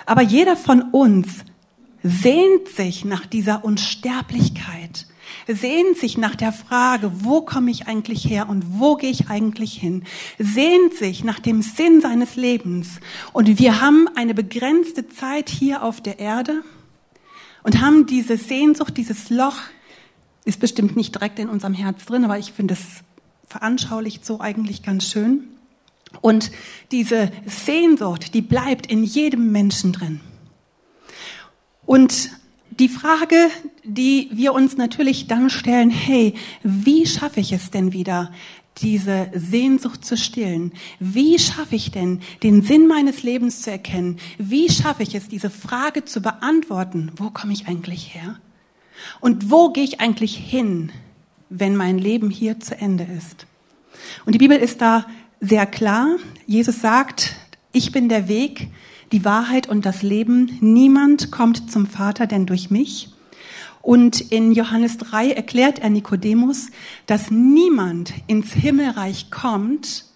[0.07, 1.45] Aber jeder von uns
[2.05, 5.09] sehnt sich nach dieser Unsterblichkeit,
[5.47, 9.75] sehnt sich nach der Frage, wo komme ich eigentlich her und wo gehe ich eigentlich
[9.75, 10.05] hin,
[10.39, 13.01] sehnt sich nach dem Sinn seines Lebens.
[13.33, 16.63] Und wir haben eine begrenzte Zeit hier auf der Erde
[17.63, 19.57] und haben diese Sehnsucht, dieses Loch,
[20.45, 23.03] ist bestimmt nicht direkt in unserem Herz drin, aber ich finde es
[23.49, 25.45] veranschaulicht so eigentlich ganz schön.
[26.21, 26.51] Und
[26.91, 30.21] diese Sehnsucht, die bleibt in jedem Menschen drin.
[31.87, 32.31] Und
[32.79, 33.49] die Frage,
[33.85, 38.33] die wir uns natürlich dann stellen, hey, wie schaffe ich es denn wieder,
[38.79, 40.73] diese Sehnsucht zu stillen?
[40.99, 44.19] Wie schaffe ich denn, den Sinn meines Lebens zu erkennen?
[44.39, 47.13] Wie schaffe ich es, diese Frage zu beantworten?
[47.17, 48.41] Wo komme ich eigentlich her?
[49.21, 50.91] Und wo gehe ich eigentlich hin,
[51.51, 53.47] wenn mein Leben hier zu Ende ist?
[54.25, 55.07] Und die Bibel ist da
[55.41, 56.17] sehr klar.
[56.47, 57.37] Jesus sagt,
[57.73, 58.69] ich bin der Weg,
[59.13, 60.59] die Wahrheit und das Leben.
[60.61, 63.09] Niemand kommt zum Vater denn durch mich.
[63.83, 66.69] Und in Johannes 3 erklärt er Nikodemus,
[67.07, 70.07] dass niemand ins Himmelreich kommt,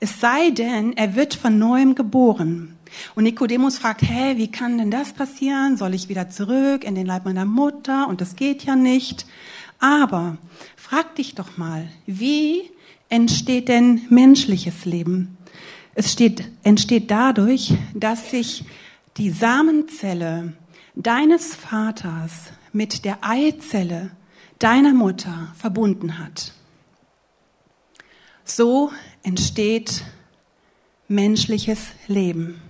[0.00, 2.76] es sei denn, er wird von neuem geboren.
[3.14, 5.76] Und Nikodemus fragt, hä, wie kann denn das passieren?
[5.76, 8.08] Soll ich wieder zurück in den Leib meiner Mutter?
[8.08, 9.26] Und das geht ja nicht.
[9.80, 10.38] Aber
[10.76, 12.62] frag dich doch mal, wie
[13.08, 15.36] entsteht denn menschliches Leben?
[15.98, 18.64] Es steht, entsteht dadurch, dass sich
[19.16, 20.52] die Samenzelle
[20.94, 24.12] deines Vaters mit der Eizelle
[24.60, 26.52] deiner Mutter verbunden hat.
[28.44, 28.92] So
[29.24, 30.04] entsteht
[31.08, 32.62] menschliches Leben.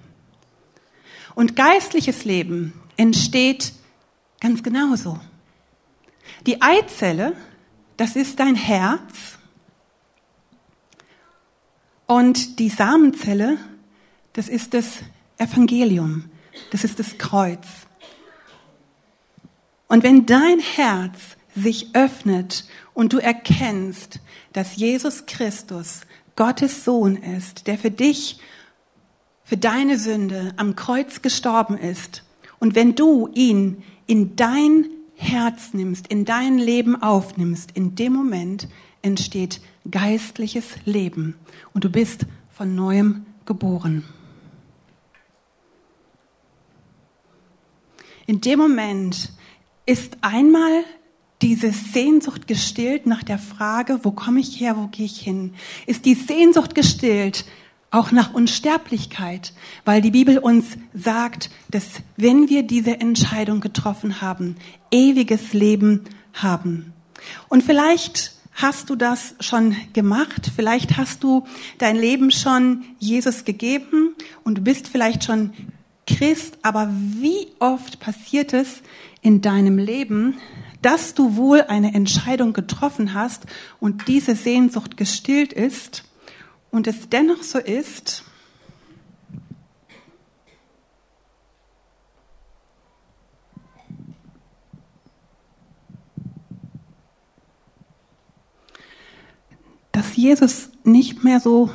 [1.34, 3.74] Und geistliches Leben entsteht
[4.40, 5.20] ganz genauso.
[6.46, 7.34] Die Eizelle,
[7.98, 9.37] das ist dein Herz
[12.08, 13.58] Und die Samenzelle,
[14.32, 15.00] das ist das
[15.36, 16.24] Evangelium,
[16.70, 17.66] das ist das Kreuz.
[19.88, 24.20] Und wenn dein Herz sich öffnet und du erkennst,
[24.54, 26.00] dass Jesus Christus
[26.34, 28.40] Gottes Sohn ist, der für dich,
[29.44, 32.24] für deine Sünde am Kreuz gestorben ist,
[32.58, 38.66] und wenn du ihn in dein Herz nimmst, in dein Leben aufnimmst, in dem Moment
[39.02, 41.36] entsteht geistliches Leben
[41.72, 44.04] und du bist von neuem geboren.
[48.26, 49.32] In dem Moment
[49.86, 50.84] ist einmal
[51.40, 55.54] diese Sehnsucht gestillt nach der Frage, wo komme ich her, wo gehe ich hin?
[55.86, 57.44] Ist die Sehnsucht gestillt
[57.90, 61.84] auch nach Unsterblichkeit, weil die Bibel uns sagt, dass
[62.16, 64.56] wenn wir diese Entscheidung getroffen haben,
[64.90, 66.92] ewiges Leben haben.
[67.48, 71.46] Und vielleicht hast du das schon gemacht, vielleicht hast du
[71.78, 75.52] dein Leben schon Jesus gegeben und du bist vielleicht schon
[76.08, 78.82] Christ, aber wie oft passiert es
[79.22, 80.38] in deinem Leben,
[80.82, 83.46] dass du wohl eine Entscheidung getroffen hast
[83.78, 86.04] und diese Sehnsucht gestillt ist
[86.72, 88.24] und es dennoch so ist,
[99.98, 101.70] dass Jesus nicht mehr so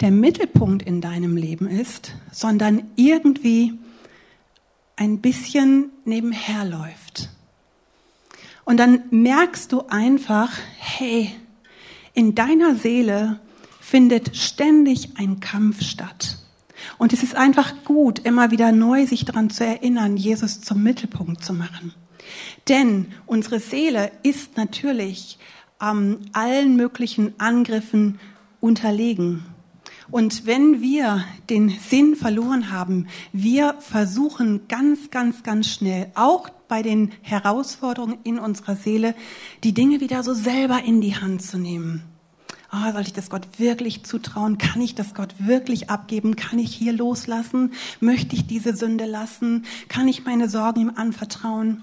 [0.00, 3.78] der Mittelpunkt in deinem Leben ist, sondern irgendwie
[4.96, 7.28] ein bisschen nebenher läuft.
[8.64, 11.30] Und dann merkst du einfach, hey,
[12.12, 13.38] in deiner Seele
[13.80, 16.38] findet ständig ein Kampf statt.
[16.98, 21.44] Und es ist einfach gut, immer wieder neu sich daran zu erinnern, Jesus zum Mittelpunkt
[21.44, 21.94] zu machen.
[22.68, 25.38] Denn unsere Seele ist natürlich
[25.84, 28.18] ähm, allen möglichen Angriffen
[28.60, 29.44] unterlegen.
[30.10, 36.82] Und wenn wir den Sinn verloren haben, wir versuchen ganz, ganz, ganz schnell, auch bei
[36.82, 39.14] den Herausforderungen in unserer Seele,
[39.64, 42.02] die Dinge wieder so selber in die Hand zu nehmen.
[42.72, 44.58] Oh, soll ich das Gott wirklich zutrauen?
[44.58, 46.34] Kann ich das Gott wirklich abgeben?
[46.34, 47.72] Kann ich hier loslassen?
[48.00, 49.64] Möchte ich diese Sünde lassen?
[49.88, 51.82] Kann ich meine Sorgen ihm anvertrauen?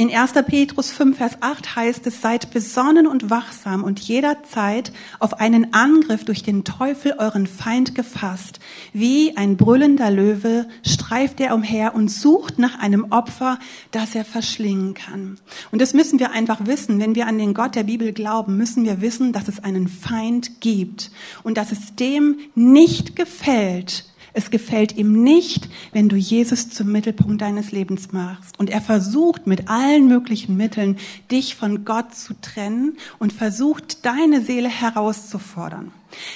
[0.00, 0.30] In 1.
[0.46, 6.24] Petrus 5, Vers 8 heißt es, seid besonnen und wachsam und jederzeit auf einen Angriff
[6.24, 8.60] durch den Teufel euren Feind gefasst.
[8.92, 13.58] Wie ein brüllender Löwe streift er umher und sucht nach einem Opfer,
[13.90, 15.40] das er verschlingen kann.
[15.72, 17.00] Und das müssen wir einfach wissen.
[17.00, 20.60] Wenn wir an den Gott der Bibel glauben, müssen wir wissen, dass es einen Feind
[20.60, 21.10] gibt
[21.42, 24.04] und dass es dem nicht gefällt,
[24.38, 28.56] es gefällt ihm nicht, wenn du Jesus zum Mittelpunkt deines Lebens machst.
[28.56, 30.96] Und er versucht mit allen möglichen Mitteln,
[31.28, 35.90] dich von Gott zu trennen und versucht, deine Seele herauszufordern.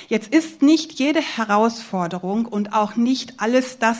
[0.08, 3.98] Jetzt ist nicht jede Herausforderung und auch nicht alles das,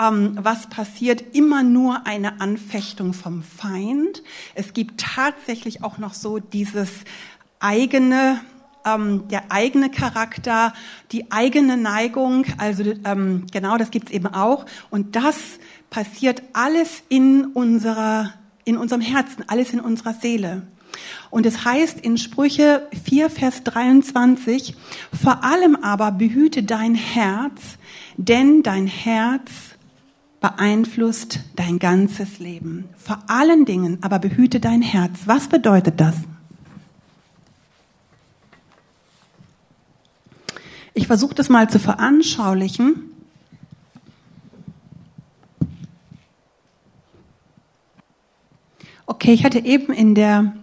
[0.00, 4.24] ähm, was passiert, immer nur eine Anfechtung vom Feind.
[4.56, 6.90] Es gibt tatsächlich auch noch so dieses
[7.60, 8.40] eigene
[8.86, 10.72] ähm, der eigene Charakter,
[11.12, 14.64] die eigene Neigung, also ähm, genau, das gibt's eben auch.
[14.90, 15.36] Und das
[15.90, 18.32] passiert alles in unserer,
[18.64, 20.62] in unserem Herzen, alles in unserer Seele.
[21.30, 24.74] Und es heißt in Sprüche 4, Vers 23,
[25.12, 27.78] vor allem aber behüte dein Herz,
[28.16, 29.50] denn dein Herz
[30.40, 32.88] beeinflusst dein ganzes Leben.
[32.96, 35.20] Vor allen Dingen aber behüte dein Herz.
[35.26, 36.16] Was bedeutet das?
[40.96, 43.10] Ich versuche das mal zu veranschaulichen.
[49.04, 50.54] Okay, ich hatte eben in der,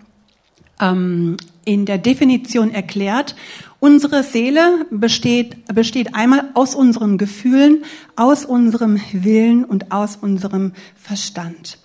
[0.79, 3.35] ähm, in der Definition erklärt,
[3.79, 11.77] unsere Seele besteht, besteht einmal aus unseren Gefühlen, aus unserem Willen und aus unserem Verstand.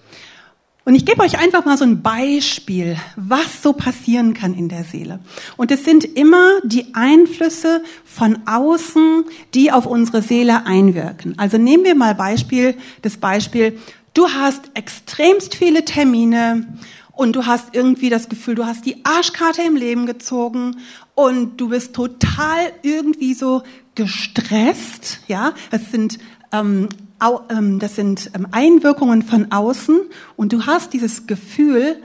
[0.89, 4.85] Und ich gebe euch einfach mal so ein Beispiel, was so passieren kann in der
[4.85, 5.21] Seele.
[5.59, 11.39] Und es sind immer die Einflüsse von außen, die auf unsere Seele einwirken.
[11.39, 13.79] Also nehmen wir mal Beispiel, das Beispiel,
[14.15, 16.79] du hast extremst viele Termine
[17.13, 20.79] und du hast irgendwie das Gefühl, du hast die Arschkarte im Leben gezogen
[21.15, 23.63] und du bist total irgendwie so
[23.95, 25.53] gestresst, ja.
[25.71, 26.19] Es sind
[26.51, 26.89] ähm,
[27.19, 30.01] das sind ähm, Einwirkungen von außen
[30.37, 31.97] und du hast dieses Gefühl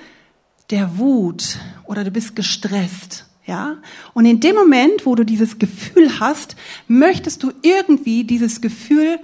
[0.69, 3.26] der Wut oder du bist gestresst.
[3.45, 3.78] Ja?
[4.13, 6.56] Und in dem Moment, wo du dieses Gefühl hast,
[6.88, 9.19] möchtest du irgendwie dieses Gefühl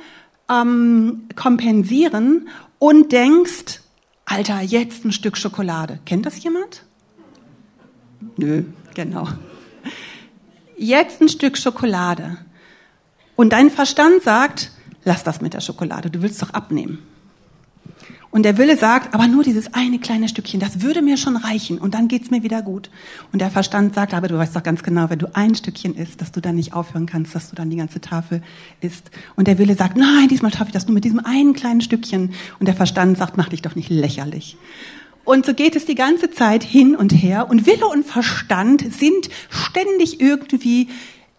[0.50, 3.82] ähm, kompensieren und denkst,
[4.26, 6.00] Alter, jetzt ein Stück Schokolade.
[6.06, 6.84] Kennt das jemand?
[8.38, 9.28] Nö, genau.
[10.78, 12.38] jetzt ein Stück Schokolade.
[13.36, 14.72] Und dein Verstand sagt,
[15.04, 17.00] lass das mit der Schokolade, du willst doch abnehmen.
[18.32, 21.80] Und der Wille sagt, aber nur dieses eine kleine Stückchen, das würde mir schon reichen
[21.80, 22.92] und dann geht's mir wieder gut.
[23.32, 26.22] Und der Verstand sagt, aber du weißt doch ganz genau, wenn du ein Stückchen isst,
[26.22, 28.44] dass du dann nicht aufhören kannst, dass du dann die ganze Tafel
[28.82, 29.10] isst.
[29.36, 32.34] Und der Wille sagt, nein, diesmal schaffe ich das nur mit diesem einen kleinen Stückchen.
[32.60, 34.58] Und der Verstand sagt, mach dich doch nicht lächerlich.
[35.24, 37.50] Und so geht es die ganze Zeit hin und her.
[37.50, 40.90] Und Wille und Verstand sind ständig irgendwie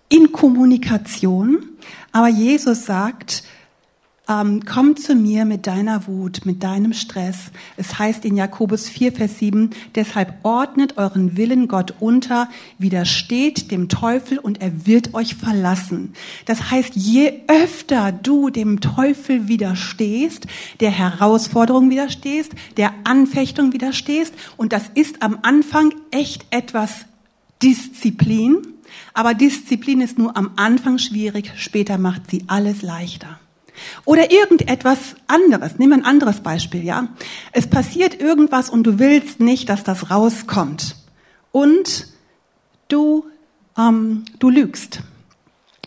[0.09, 1.69] in Kommunikation.
[2.13, 3.45] Aber Jesus sagt,
[4.31, 7.51] ähm, komm zu mir mit deiner Wut, mit deinem Stress.
[7.77, 13.89] Es heißt in Jakobus 4, Vers 7, deshalb ordnet euren Willen Gott unter, widersteht dem
[13.89, 16.13] Teufel und er wird euch verlassen.
[16.47, 20.47] Das heißt, je öfter du dem Teufel widerstehst,
[20.79, 27.05] der Herausforderung widerstehst, der Anfechtung widerstehst, und das ist am Anfang echt etwas
[27.63, 28.59] Disziplin,
[29.15, 33.39] aber Disziplin ist nur am Anfang schwierig, später macht sie alles leichter.
[34.05, 35.79] Oder irgendetwas anderes.
[35.79, 37.09] Nimm ein anderes Beispiel, ja.
[37.53, 40.97] Es passiert irgendwas und du willst nicht, dass das rauskommt.
[41.53, 42.09] Und
[42.89, 43.27] du,
[43.79, 45.01] ähm, du lügst.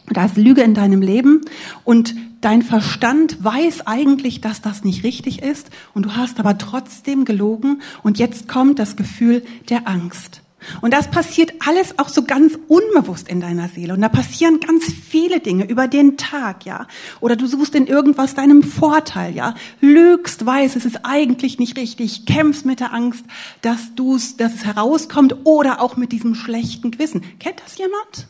[0.08, 1.42] Da ist Lüge in deinem Leben
[1.86, 7.24] und dein Verstand weiß eigentlich, dass das nicht richtig ist und du hast aber trotzdem
[7.24, 10.43] gelogen und jetzt kommt das Gefühl der Angst.
[10.82, 13.94] Und das passiert alles auch so ganz unbewusst in deiner Seele.
[13.94, 16.88] Und da passieren ganz viele Dinge über den Tag, ja.
[17.20, 19.56] Oder du suchst in irgendwas deinem Vorteil, ja.
[19.82, 23.26] Lügst, weißt, es ist eigentlich nicht richtig, kämpfst mit der Angst,
[23.62, 27.22] dass du dass es herauskommt oder auch mit diesem schlechten Gewissen.
[27.40, 28.28] Kennt das jemand?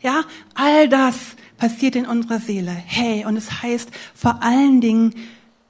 [0.00, 1.16] Ja, all das
[1.58, 2.70] passiert in unserer Seele.
[2.70, 5.14] Hey, und es heißt vor allen Dingen,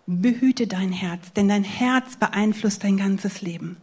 [0.09, 3.77] Behüte dein Herz, denn dein Herz beeinflusst dein ganzes Leben.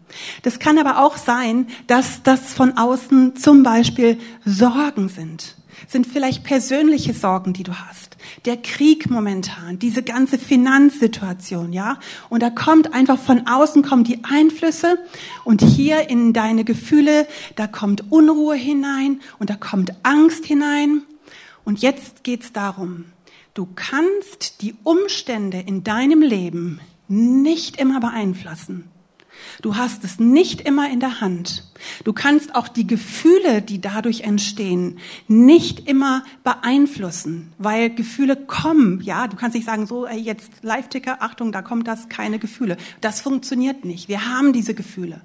[0.43, 5.57] Das kann aber auch sein, dass das von außen zum Beispiel Sorgen sind.
[5.89, 8.15] Sind vielleicht persönliche Sorgen, die du hast.
[8.45, 11.99] Der Krieg momentan, diese ganze Finanzsituation, ja.
[12.29, 14.99] Und da kommt einfach von außen kommen die Einflüsse
[15.43, 21.01] und hier in deine Gefühle, da kommt Unruhe hinein und da kommt Angst hinein.
[21.65, 23.05] Und jetzt geht's darum,
[23.53, 28.89] Du kannst die Umstände in deinem Leben nicht immer beeinflussen.
[29.61, 31.63] Du hast es nicht immer in der Hand.
[32.03, 39.01] Du kannst auch die Gefühle, die dadurch entstehen, nicht immer beeinflussen, weil Gefühle kommen.
[39.01, 42.77] Ja, du kannst nicht sagen, so jetzt Live-Ticker, Achtung, da kommt das, keine Gefühle.
[43.01, 44.07] Das funktioniert nicht.
[44.07, 45.21] Wir haben diese Gefühle.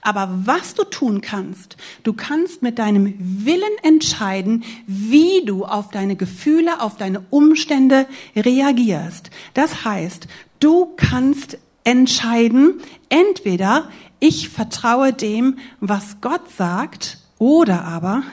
[0.00, 6.16] Aber was du tun kannst, du kannst mit deinem Willen entscheiden, wie du auf deine
[6.16, 9.30] Gefühle, auf deine Umstände reagierst.
[9.54, 10.26] Das heißt,
[10.60, 13.88] du kannst entscheiden, entweder
[14.20, 18.24] ich vertraue dem, was Gott sagt, oder aber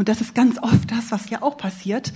[0.00, 2.14] und das ist ganz oft das, was ja auch passiert,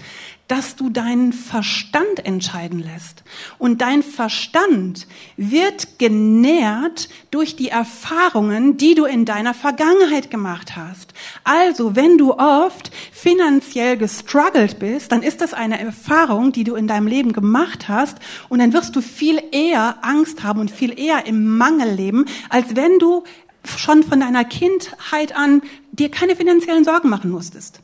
[0.49, 3.25] dass du deinen Verstand entscheiden lässt.
[3.59, 11.13] Und dein Verstand wird genährt durch die Erfahrungen, die du in deiner Vergangenheit gemacht hast.
[11.45, 16.89] Also, wenn du oft finanziell gestruggelt bist, dann ist das eine Erfahrung, die du in
[16.89, 18.17] deinem Leben gemacht hast.
[18.49, 22.77] Und dann wirst du viel eher Angst haben und viel eher im Mangel leben, als
[22.77, 23.25] wenn du
[23.65, 27.81] schon von deiner Kindheit an dir keine finanziellen Sorgen machen musstest.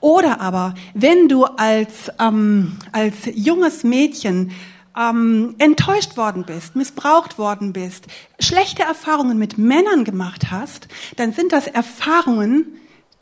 [0.00, 4.52] Oder aber, wenn du als, ähm, als junges Mädchen
[4.98, 8.06] ähm, enttäuscht worden bist, missbraucht worden bist,
[8.38, 12.66] schlechte Erfahrungen mit Männern gemacht hast, dann sind das Erfahrungen,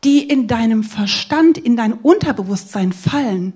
[0.05, 3.53] die in deinem Verstand, in dein Unterbewusstsein fallen.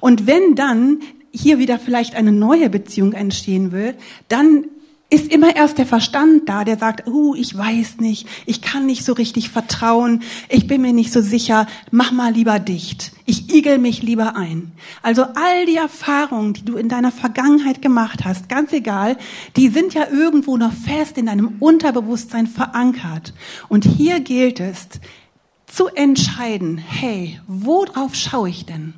[0.00, 3.94] Und wenn dann hier wieder vielleicht eine neue Beziehung entstehen will,
[4.28, 4.66] dann
[5.10, 9.04] ist immer erst der Verstand da, der sagt, uh, ich weiß nicht, ich kann nicht
[9.04, 13.12] so richtig vertrauen, ich bin mir nicht so sicher, mach mal lieber dicht.
[13.24, 14.72] Ich igel mich lieber ein.
[15.02, 19.16] Also all die Erfahrungen, die du in deiner Vergangenheit gemacht hast, ganz egal,
[19.56, 23.32] die sind ja irgendwo noch fest in deinem Unterbewusstsein verankert.
[23.68, 24.88] Und hier gilt es
[25.66, 28.94] zu entscheiden, hey, worauf schaue ich denn?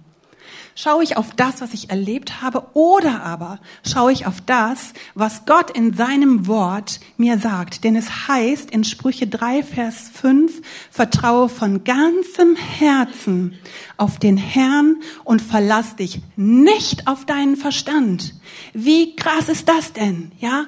[0.75, 5.45] Schaue ich auf das, was ich erlebt habe, oder aber schaue ich auf das, was
[5.45, 7.85] Gott in seinem Wort mir sagt?
[7.85, 13.59] Denn es heißt in Sprüche 3, Vers 5, vertraue von ganzem Herzen
[13.97, 18.35] auf den Herrn und verlass dich nicht auf deinen Verstand.
[18.73, 20.33] Wie krass ist das denn?
[20.39, 20.67] Ja?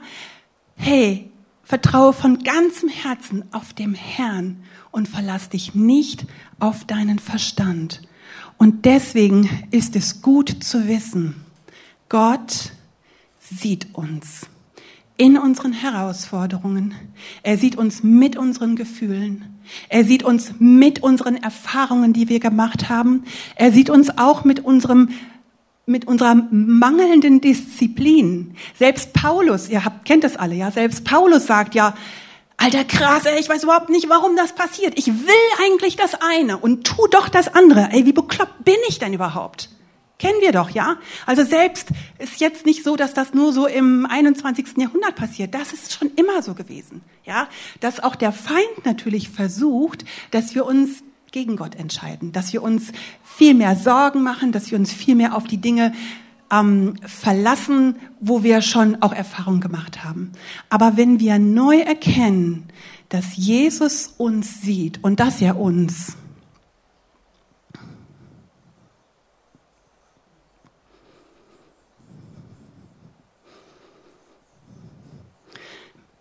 [0.77, 1.31] Hey,
[1.63, 6.27] vertraue von ganzem Herzen auf dem Herrn und verlass dich nicht
[6.59, 8.03] auf deinen Verstand.
[8.63, 11.35] Und deswegen ist es gut zu wissen,
[12.09, 12.71] Gott
[13.41, 14.47] sieht uns.
[15.17, 16.95] in unseren Herausforderungen.
[17.43, 19.59] Er sieht uns mit unseren Gefühlen.
[19.89, 23.25] Er sieht uns mit unseren Erfahrungen, die wir gemacht haben.
[23.57, 25.09] Er sieht uns auch mit unserem
[25.85, 28.55] mit unserer mangelnden Disziplin.
[28.79, 31.95] Selbst Paulus, ihr habt, kennt das alle, ja, selbst Paulus sagt ja,
[32.63, 34.97] alter krass, ey, ich weiß überhaupt nicht, warum das passiert.
[34.97, 37.89] Ich will eigentlich das eine und tu doch das andere.
[37.91, 39.69] Ey, wie bekloppt bin ich denn überhaupt?
[40.19, 40.99] Kennen wir doch, ja?
[41.27, 41.89] Also selbst
[42.19, 44.77] ist jetzt nicht so, dass das nur so im 21.
[44.77, 45.53] Jahrhundert passiert.
[45.53, 47.49] Das ist schon immer so gewesen, ja?
[47.81, 51.03] Dass auch der Feind natürlich versucht, dass wir uns
[51.33, 52.93] gegen Gott entscheiden, dass wir uns
[53.25, 55.93] viel mehr Sorgen machen, dass wir uns viel mehr auf die Dinge
[56.53, 60.33] ähm, verlassen, wo wir schon auch Erfahrung gemacht haben.
[60.69, 62.69] Aber wenn wir neu erkennen,
[63.09, 66.17] dass Jesus uns sieht und dass er uns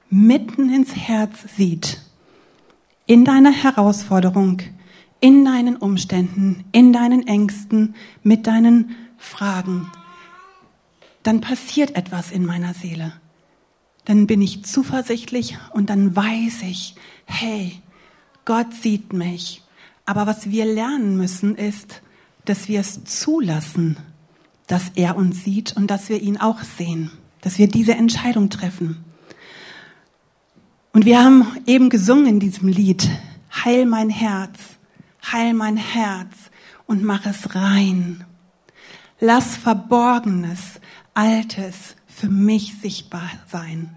[0.09, 2.01] mitten ins Herz sieht,
[3.05, 4.61] in deiner Herausforderung,
[5.19, 9.89] in deinen Umständen, in deinen Ängsten, mit deinen Fragen,
[11.23, 13.13] dann passiert etwas in meiner Seele.
[14.05, 16.95] Dann bin ich zuversichtlich und dann weiß ich,
[17.25, 17.81] hey,
[18.45, 19.61] Gott sieht mich.
[20.05, 22.01] Aber was wir lernen müssen ist,
[22.45, 23.97] dass wir es zulassen,
[24.67, 27.11] dass er uns sieht und dass wir ihn auch sehen,
[27.41, 29.03] dass wir diese Entscheidung treffen.
[30.93, 33.09] Und wir haben eben gesungen in diesem Lied,
[33.63, 34.59] Heil mein Herz,
[35.31, 36.35] heil mein Herz
[36.85, 38.25] und mach es rein.
[39.19, 40.79] Lass Verborgenes,
[41.13, 43.95] Altes für mich sichtbar sein.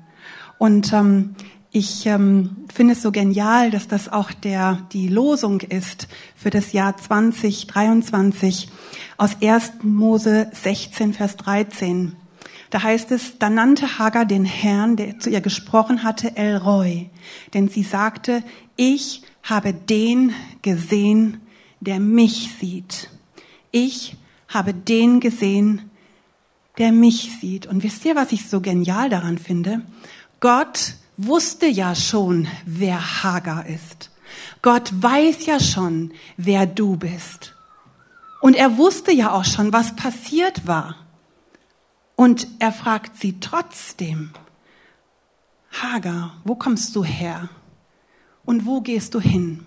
[0.58, 1.34] Und ähm,
[1.70, 6.06] ich ähm, finde es so genial, dass das auch der, die Losung ist
[6.36, 8.68] für das Jahr 2023
[9.16, 9.72] aus 1.
[9.82, 12.14] Mose 16, Vers 13.
[12.70, 17.10] Da heißt es, da nannte Hagar den Herrn, der zu ihr gesprochen hatte, El Roy,
[17.54, 18.42] denn sie sagte,
[18.76, 21.40] ich habe den gesehen,
[21.80, 23.10] der mich sieht.
[23.70, 24.16] Ich
[24.48, 25.90] habe den gesehen,
[26.78, 27.66] der mich sieht.
[27.66, 29.82] Und wisst ihr, was ich so genial daran finde?
[30.40, 34.10] Gott wusste ja schon, wer Hagar ist.
[34.62, 37.54] Gott weiß ja schon, wer du bist.
[38.40, 40.96] Und er wusste ja auch schon, was passiert war.
[42.16, 44.30] Und er fragt sie trotzdem,
[45.70, 47.48] Hagar, wo kommst du her?
[48.44, 49.64] Und wo gehst du hin?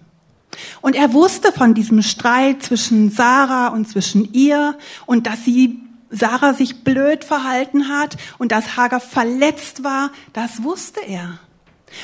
[0.82, 5.80] Und er wusste von diesem Streit zwischen Sarah und zwischen ihr und dass sie
[6.10, 11.40] Sarah sich blöd verhalten hat und dass Hagar verletzt war, das wusste er.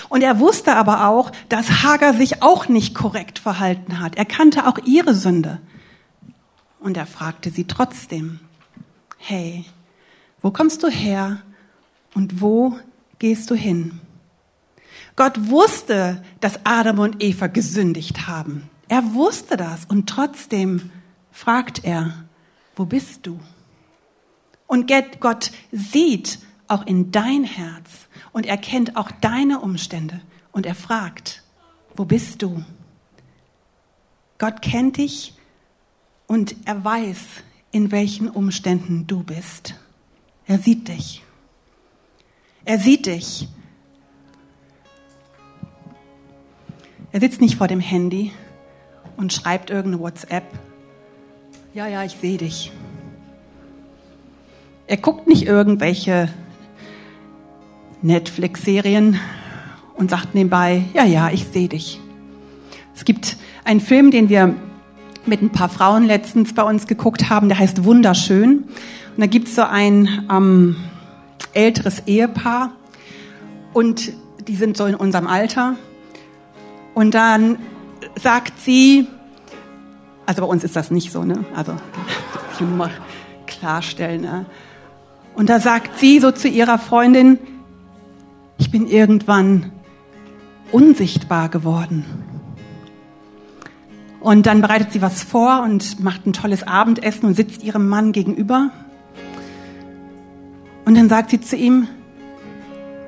[0.10, 4.16] Und er wusste aber auch, dass Hagar sich auch nicht korrekt verhalten hat.
[4.16, 5.60] Er kannte auch ihre Sünde.
[6.80, 8.40] Und er fragte sie trotzdem,
[9.18, 9.66] hey,
[10.42, 11.42] wo kommst du her
[12.14, 12.78] und wo
[13.20, 14.02] gehst du hin?
[15.16, 18.70] Gott wusste, dass Adam und Eva gesündigt haben.
[18.90, 20.92] Er wusste das und trotzdem
[21.32, 22.26] fragt er,
[22.76, 23.40] wo bist du?
[24.74, 30.20] Und Gott sieht auch in dein Herz und er kennt auch deine Umstände
[30.52, 31.44] und er fragt,
[31.96, 32.66] wo bist du?
[34.40, 35.36] Gott kennt dich
[36.26, 37.20] und er weiß,
[37.70, 39.76] in welchen Umständen du bist.
[40.48, 41.24] Er sieht dich.
[42.66, 43.48] Er sieht dich.
[47.12, 48.32] Er sitzt nicht vor dem Handy
[49.18, 50.46] und schreibt irgendeine WhatsApp.
[51.76, 52.72] Ja, ja, ich sehe dich.
[54.86, 56.28] Er guckt nicht irgendwelche
[58.02, 59.18] Netflix-Serien
[59.96, 62.02] und sagt nebenbei, ja, ja, ich sehe dich.
[62.94, 64.54] Es gibt einen Film, den wir
[65.26, 68.66] mit ein paar Frauen letztens bei uns geguckt haben, der heißt Wunderschön.
[69.16, 70.76] Und da gibt's so ein ähm,
[71.54, 72.74] älteres Ehepaar
[73.72, 74.12] und
[74.48, 75.78] die sind so in unserem Alter.
[76.94, 77.58] Und dann
[78.22, 79.08] sagt sie,
[80.26, 81.46] also bei uns ist das nicht so, ne?
[81.56, 81.74] Also
[82.54, 82.92] ich will mal
[83.48, 84.22] klarstellen.
[84.22, 84.46] Ne?
[85.36, 87.40] Und da sagt sie so zu ihrer Freundin,
[88.58, 89.72] ich bin irgendwann
[90.72, 92.06] unsichtbar geworden.
[94.20, 98.14] Und dann bereitet sie was vor und macht ein tolles Abendessen und sitzt ihrem Mann
[98.14, 98.72] gegenüber.
[100.86, 101.88] Und dann sagt sie zu ihm,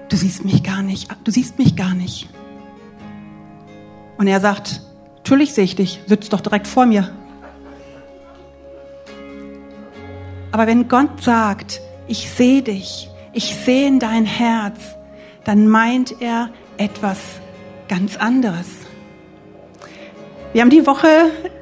[0.10, 2.30] du siehst mich gar nicht, du siehst mich gar nicht.
[4.18, 4.82] Und er sagt,
[5.18, 7.10] natürlich sehe ich dich, sitzt doch direkt vor mir.
[10.52, 14.80] Aber wenn Gott sagt, ich sehe dich, ich sehe in dein Herz,
[15.44, 17.18] dann meint er etwas
[17.88, 18.68] ganz anderes.
[20.54, 21.08] Wir haben die Woche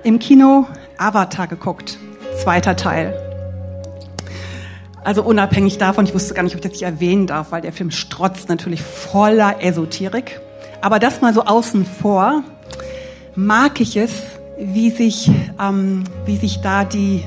[0.04, 0.68] im Kino
[0.98, 1.98] Avatar geguckt,
[2.42, 3.20] zweiter Teil.
[5.04, 7.74] Also unabhängig davon, ich wusste gar nicht, ob ich das nicht erwähnen darf, weil der
[7.74, 10.40] Film strotzt natürlich voller Esoterik.
[10.82, 12.44] Aber das mal so außen vor,
[13.36, 14.12] mag ich es,
[14.58, 15.30] wie sich,
[15.60, 17.24] ähm, wie sich da die,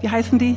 [0.00, 0.56] wie heißen die?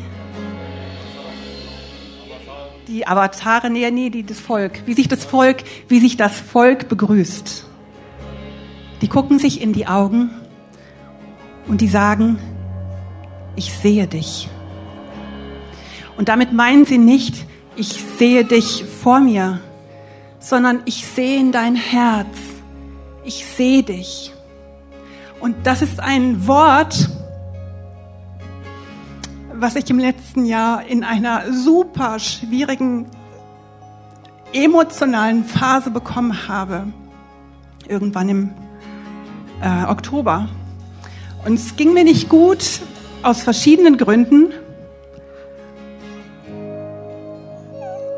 [2.87, 4.83] Die Avatare, nee, nee, die, das Volk.
[4.85, 7.65] Wie sich das Volk, wie sich das Volk begrüßt.
[9.01, 10.31] Die gucken sich in die Augen
[11.67, 12.39] und die sagen,
[13.55, 14.49] ich sehe dich.
[16.17, 19.59] Und damit meinen sie nicht, ich sehe dich vor mir,
[20.39, 22.37] sondern ich sehe in dein Herz.
[23.23, 24.33] Ich sehe dich.
[25.39, 27.09] Und das ist ein Wort,
[29.63, 33.05] was ich im letzten Jahr in einer super schwierigen
[34.51, 36.87] emotionalen Phase bekommen habe.
[37.87, 38.53] Irgendwann im
[39.61, 40.49] äh, Oktober.
[41.45, 42.81] Und es ging mir nicht gut
[43.21, 44.51] aus verschiedenen Gründen.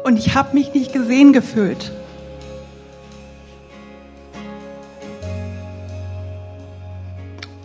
[0.04, 1.92] Und ich habe mich nicht gesehen gefühlt.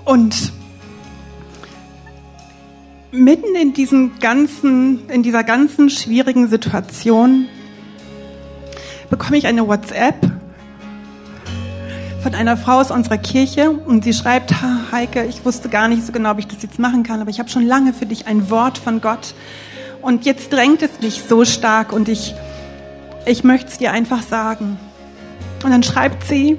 [0.05, 0.53] Und
[3.13, 7.47] mitten in diesem ganzen, in dieser ganzen schwierigen Situation
[9.09, 10.31] bekomme ich eine WhatsApp
[12.23, 14.55] von einer Frau aus unserer Kirche und sie schreibt,
[14.93, 17.39] Heike, ich wusste gar nicht so genau, ob ich das jetzt machen kann, aber ich
[17.39, 19.35] habe schon lange für dich ein Wort von Gott
[20.03, 22.35] und jetzt drängt es mich so stark und ich,
[23.27, 24.79] ich möchte es dir einfach sagen.
[25.65, 26.57] Und dann schreibt sie,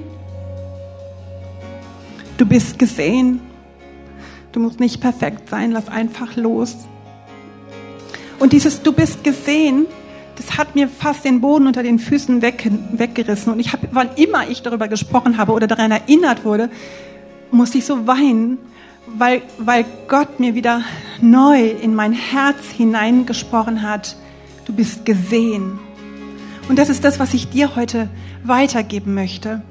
[2.38, 3.40] du bist gesehen,
[4.52, 6.76] du musst nicht perfekt sein, lass einfach los.
[8.38, 9.86] Und dieses Du bist gesehen,
[10.36, 13.52] das hat mir fast den Boden unter den Füßen weg, weggerissen.
[13.52, 16.70] Und ich habe, wann immer ich darüber gesprochen habe oder daran erinnert wurde,
[17.50, 18.58] musste ich so weinen,
[19.06, 20.82] weil, weil Gott mir wieder
[21.20, 24.16] neu in mein Herz hineingesprochen hat.
[24.64, 25.78] Du bist gesehen.
[26.68, 28.08] Und das ist das, was ich dir heute
[28.44, 29.62] weitergeben möchte.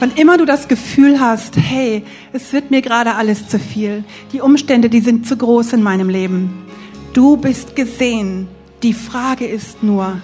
[0.00, 4.40] Wann immer du das Gefühl hast, hey, es wird mir gerade alles zu viel, die
[4.40, 6.64] Umstände, die sind zu groß in meinem Leben.
[7.12, 8.48] Du bist gesehen.
[8.82, 10.16] Die Frage ist nur,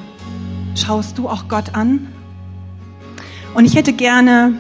[0.75, 2.09] schaust du auch Gott an?
[3.53, 4.55] Und ich hätte gerne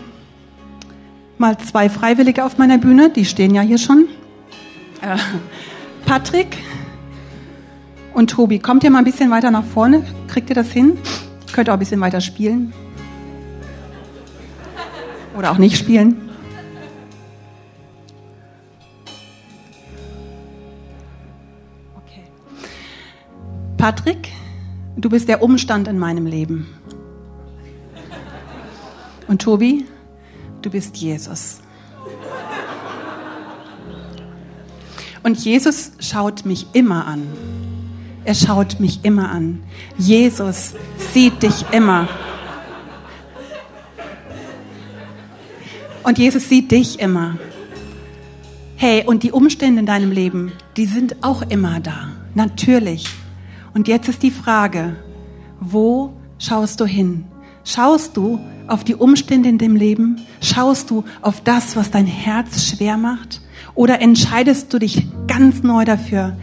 [1.38, 4.08] mal zwei Freiwillige auf meiner Bühne, die stehen ja hier schon.
[5.00, 5.16] Äh,
[6.04, 6.58] Patrick
[8.12, 10.04] und Tobi, kommt ihr mal ein bisschen weiter nach vorne?
[10.28, 10.98] Kriegt ihr das hin?
[11.54, 12.74] Könnt ihr auch ein bisschen weiter spielen?
[15.36, 16.30] Oder auch nicht spielen?
[21.96, 22.24] Okay.
[23.76, 24.32] Patrick,
[24.96, 26.66] du bist der Umstand in meinem Leben.
[29.28, 29.84] Und Tobi,
[30.62, 31.60] du bist Jesus.
[35.22, 37.26] Und Jesus schaut mich immer an.
[38.24, 39.64] Er schaut mich immer an.
[39.98, 40.74] Jesus
[41.12, 42.08] sieht dich immer.
[46.06, 47.36] Und Jesus sieht dich immer.
[48.76, 52.10] Hey, und die Umstände in deinem Leben, die sind auch immer da.
[52.36, 53.08] Natürlich.
[53.74, 54.94] Und jetzt ist die Frage,
[55.58, 57.24] wo schaust du hin?
[57.64, 58.38] Schaust du
[58.68, 60.20] auf die Umstände in dem Leben?
[60.40, 63.40] Schaust du auf das, was dein Herz schwer macht?
[63.74, 66.36] Oder entscheidest du dich ganz neu dafür,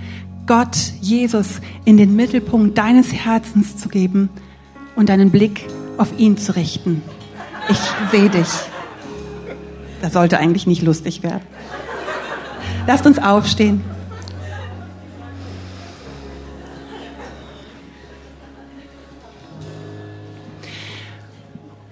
[0.45, 4.28] Gott, Jesus in den Mittelpunkt deines Herzens zu geben
[4.97, 5.66] und deinen Blick
[5.97, 7.01] auf ihn zu richten?
[7.70, 7.80] Ich
[8.11, 8.49] sehe dich.
[10.04, 11.43] Das sollte eigentlich nicht lustig werden.
[12.88, 13.82] Lasst uns aufstehen.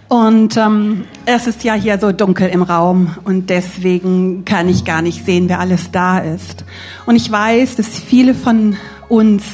[0.09, 5.01] Und ähm, es ist ja hier so dunkel im Raum und deswegen kann ich gar
[5.01, 6.65] nicht sehen, wer alles da ist.
[7.05, 8.75] Und ich weiß, dass viele von
[9.07, 9.45] uns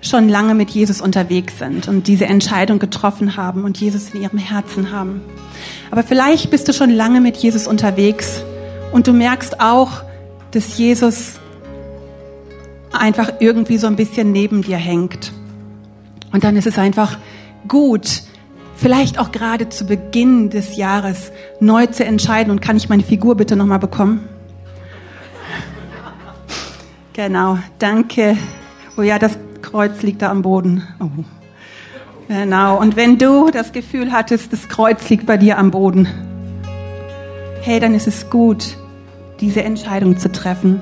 [0.00, 4.38] schon lange mit Jesus unterwegs sind und diese Entscheidung getroffen haben und Jesus in ihrem
[4.38, 5.22] Herzen haben.
[5.94, 8.42] Aber vielleicht bist du schon lange mit Jesus unterwegs
[8.90, 10.02] und du merkst auch,
[10.50, 11.34] dass Jesus
[12.90, 15.30] einfach irgendwie so ein bisschen neben dir hängt.
[16.32, 17.16] Und dann ist es einfach
[17.68, 18.24] gut,
[18.74, 21.30] vielleicht auch gerade zu Beginn des Jahres
[21.60, 22.50] neu zu entscheiden.
[22.50, 24.28] Und kann ich meine Figur bitte nochmal bekommen?
[27.12, 28.36] Genau, danke.
[28.96, 30.82] Oh ja, das Kreuz liegt da am Boden.
[30.98, 31.22] Oh.
[32.28, 36.08] Genau, und wenn du das Gefühl hattest, das Kreuz liegt bei dir am Boden,
[37.60, 38.76] hey, dann ist es gut,
[39.40, 40.80] diese Entscheidung zu treffen,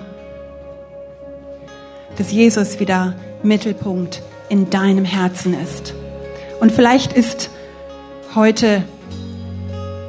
[2.17, 5.95] dass Jesus wieder Mittelpunkt in deinem Herzen ist.
[6.61, 7.51] Und vielleicht ist
[8.35, 8.85] heute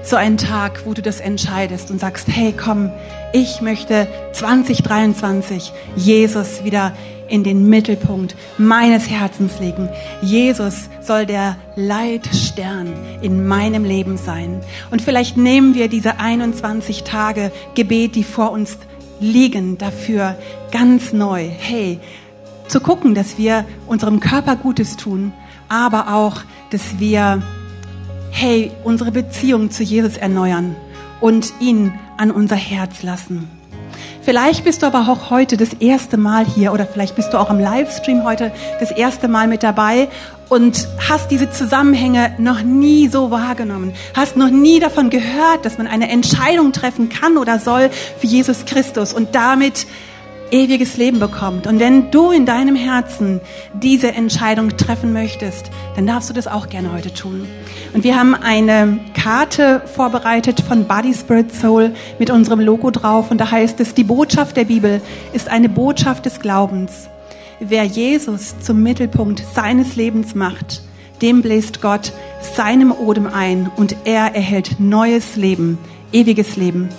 [0.03, 2.91] so ein Tag, wo du das entscheidest und sagst, hey, komm,
[3.31, 6.93] ich möchte 2023 Jesus wieder
[7.33, 9.89] in den Mittelpunkt meines Herzens legen.
[10.21, 14.61] Jesus soll der Leitstern in meinem Leben sein.
[14.91, 18.77] Und vielleicht nehmen wir diese 21 Tage Gebet, die vor uns
[19.19, 20.37] liegen, dafür
[20.71, 21.49] ganz neu.
[21.49, 21.99] Hey,
[22.67, 25.33] zu gucken, dass wir unserem Körper Gutes tun,
[25.69, 27.41] aber auch, dass wir,
[28.29, 30.75] hey, unsere Beziehung zu Jesus erneuern
[31.19, 33.49] und ihn an unser Herz lassen.
[34.25, 37.49] Vielleicht bist du aber auch heute das erste Mal hier oder vielleicht bist du auch
[37.49, 40.07] im Livestream heute das erste Mal mit dabei
[40.47, 45.87] und hast diese Zusammenhänge noch nie so wahrgenommen, hast noch nie davon gehört, dass man
[45.87, 49.11] eine Entscheidung treffen kann oder soll für Jesus Christus.
[49.11, 49.87] Und damit
[50.53, 51.65] ewiges Leben bekommt.
[51.65, 53.41] Und wenn du in deinem Herzen
[53.73, 57.47] diese Entscheidung treffen möchtest, dann darfst du das auch gerne heute tun.
[57.93, 63.31] Und wir haben eine Karte vorbereitet von Body Spirit Soul mit unserem Logo drauf.
[63.31, 65.01] Und da heißt es, die Botschaft der Bibel
[65.33, 67.09] ist eine Botschaft des Glaubens.
[67.59, 70.83] Wer Jesus zum Mittelpunkt seines Lebens macht,
[71.23, 72.13] dem bläst Gott
[72.55, 75.79] seinem Odem ein und er erhält neues Leben,
[76.11, 76.89] ewiges Leben.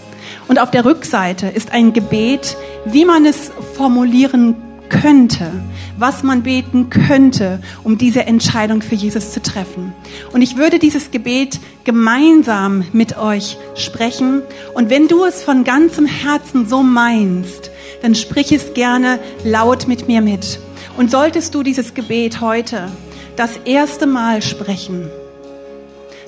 [0.49, 4.57] Und auf der Rückseite ist ein Gebet, wie man es formulieren
[4.89, 5.51] könnte,
[5.99, 9.93] was man beten könnte, um diese Entscheidung für Jesus zu treffen.
[10.33, 14.43] Und ich würde dieses Gebet gemeinsam mit euch sprechen.
[14.75, 17.71] Und wenn du es von ganzem Herzen so meinst,
[18.03, 20.61] dann sprich es gerne laut mit mir mit.
[20.97, 22.89] Und solltest du dieses Gebet heute
[23.37, 25.09] das erste Mal sprechen,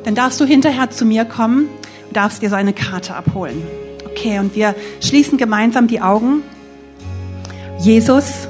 [0.04, 1.68] dann darfst du hinterher zu mir kommen,
[2.12, 3.62] darfst dir seine Karte abholen.
[4.16, 6.42] Okay, und wir schließen gemeinsam die Augen.
[7.78, 8.48] Jesus,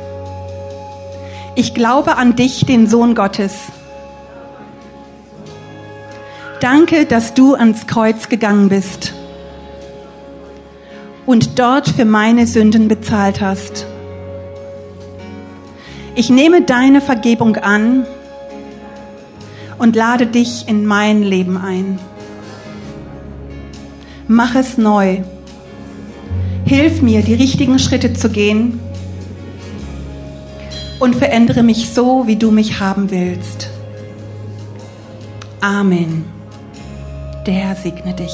[1.57, 3.53] ich glaube an dich, den Sohn Gottes.
[6.61, 9.13] Danke, dass du ans Kreuz gegangen bist
[11.27, 13.87] und dort für meine Sünden bezahlt hast.
[16.15, 18.07] Ich nehme deine Vergebung an
[19.79, 21.99] und lade dich in mein Leben ein.
[24.29, 25.23] Mach es neu
[26.67, 28.81] Hilf mir, die richtigen Schritte zu gehen
[30.99, 33.71] und verändere mich so, wie du mich haben willst.
[35.61, 36.25] Amen.
[37.47, 38.33] Der Herr segne dich.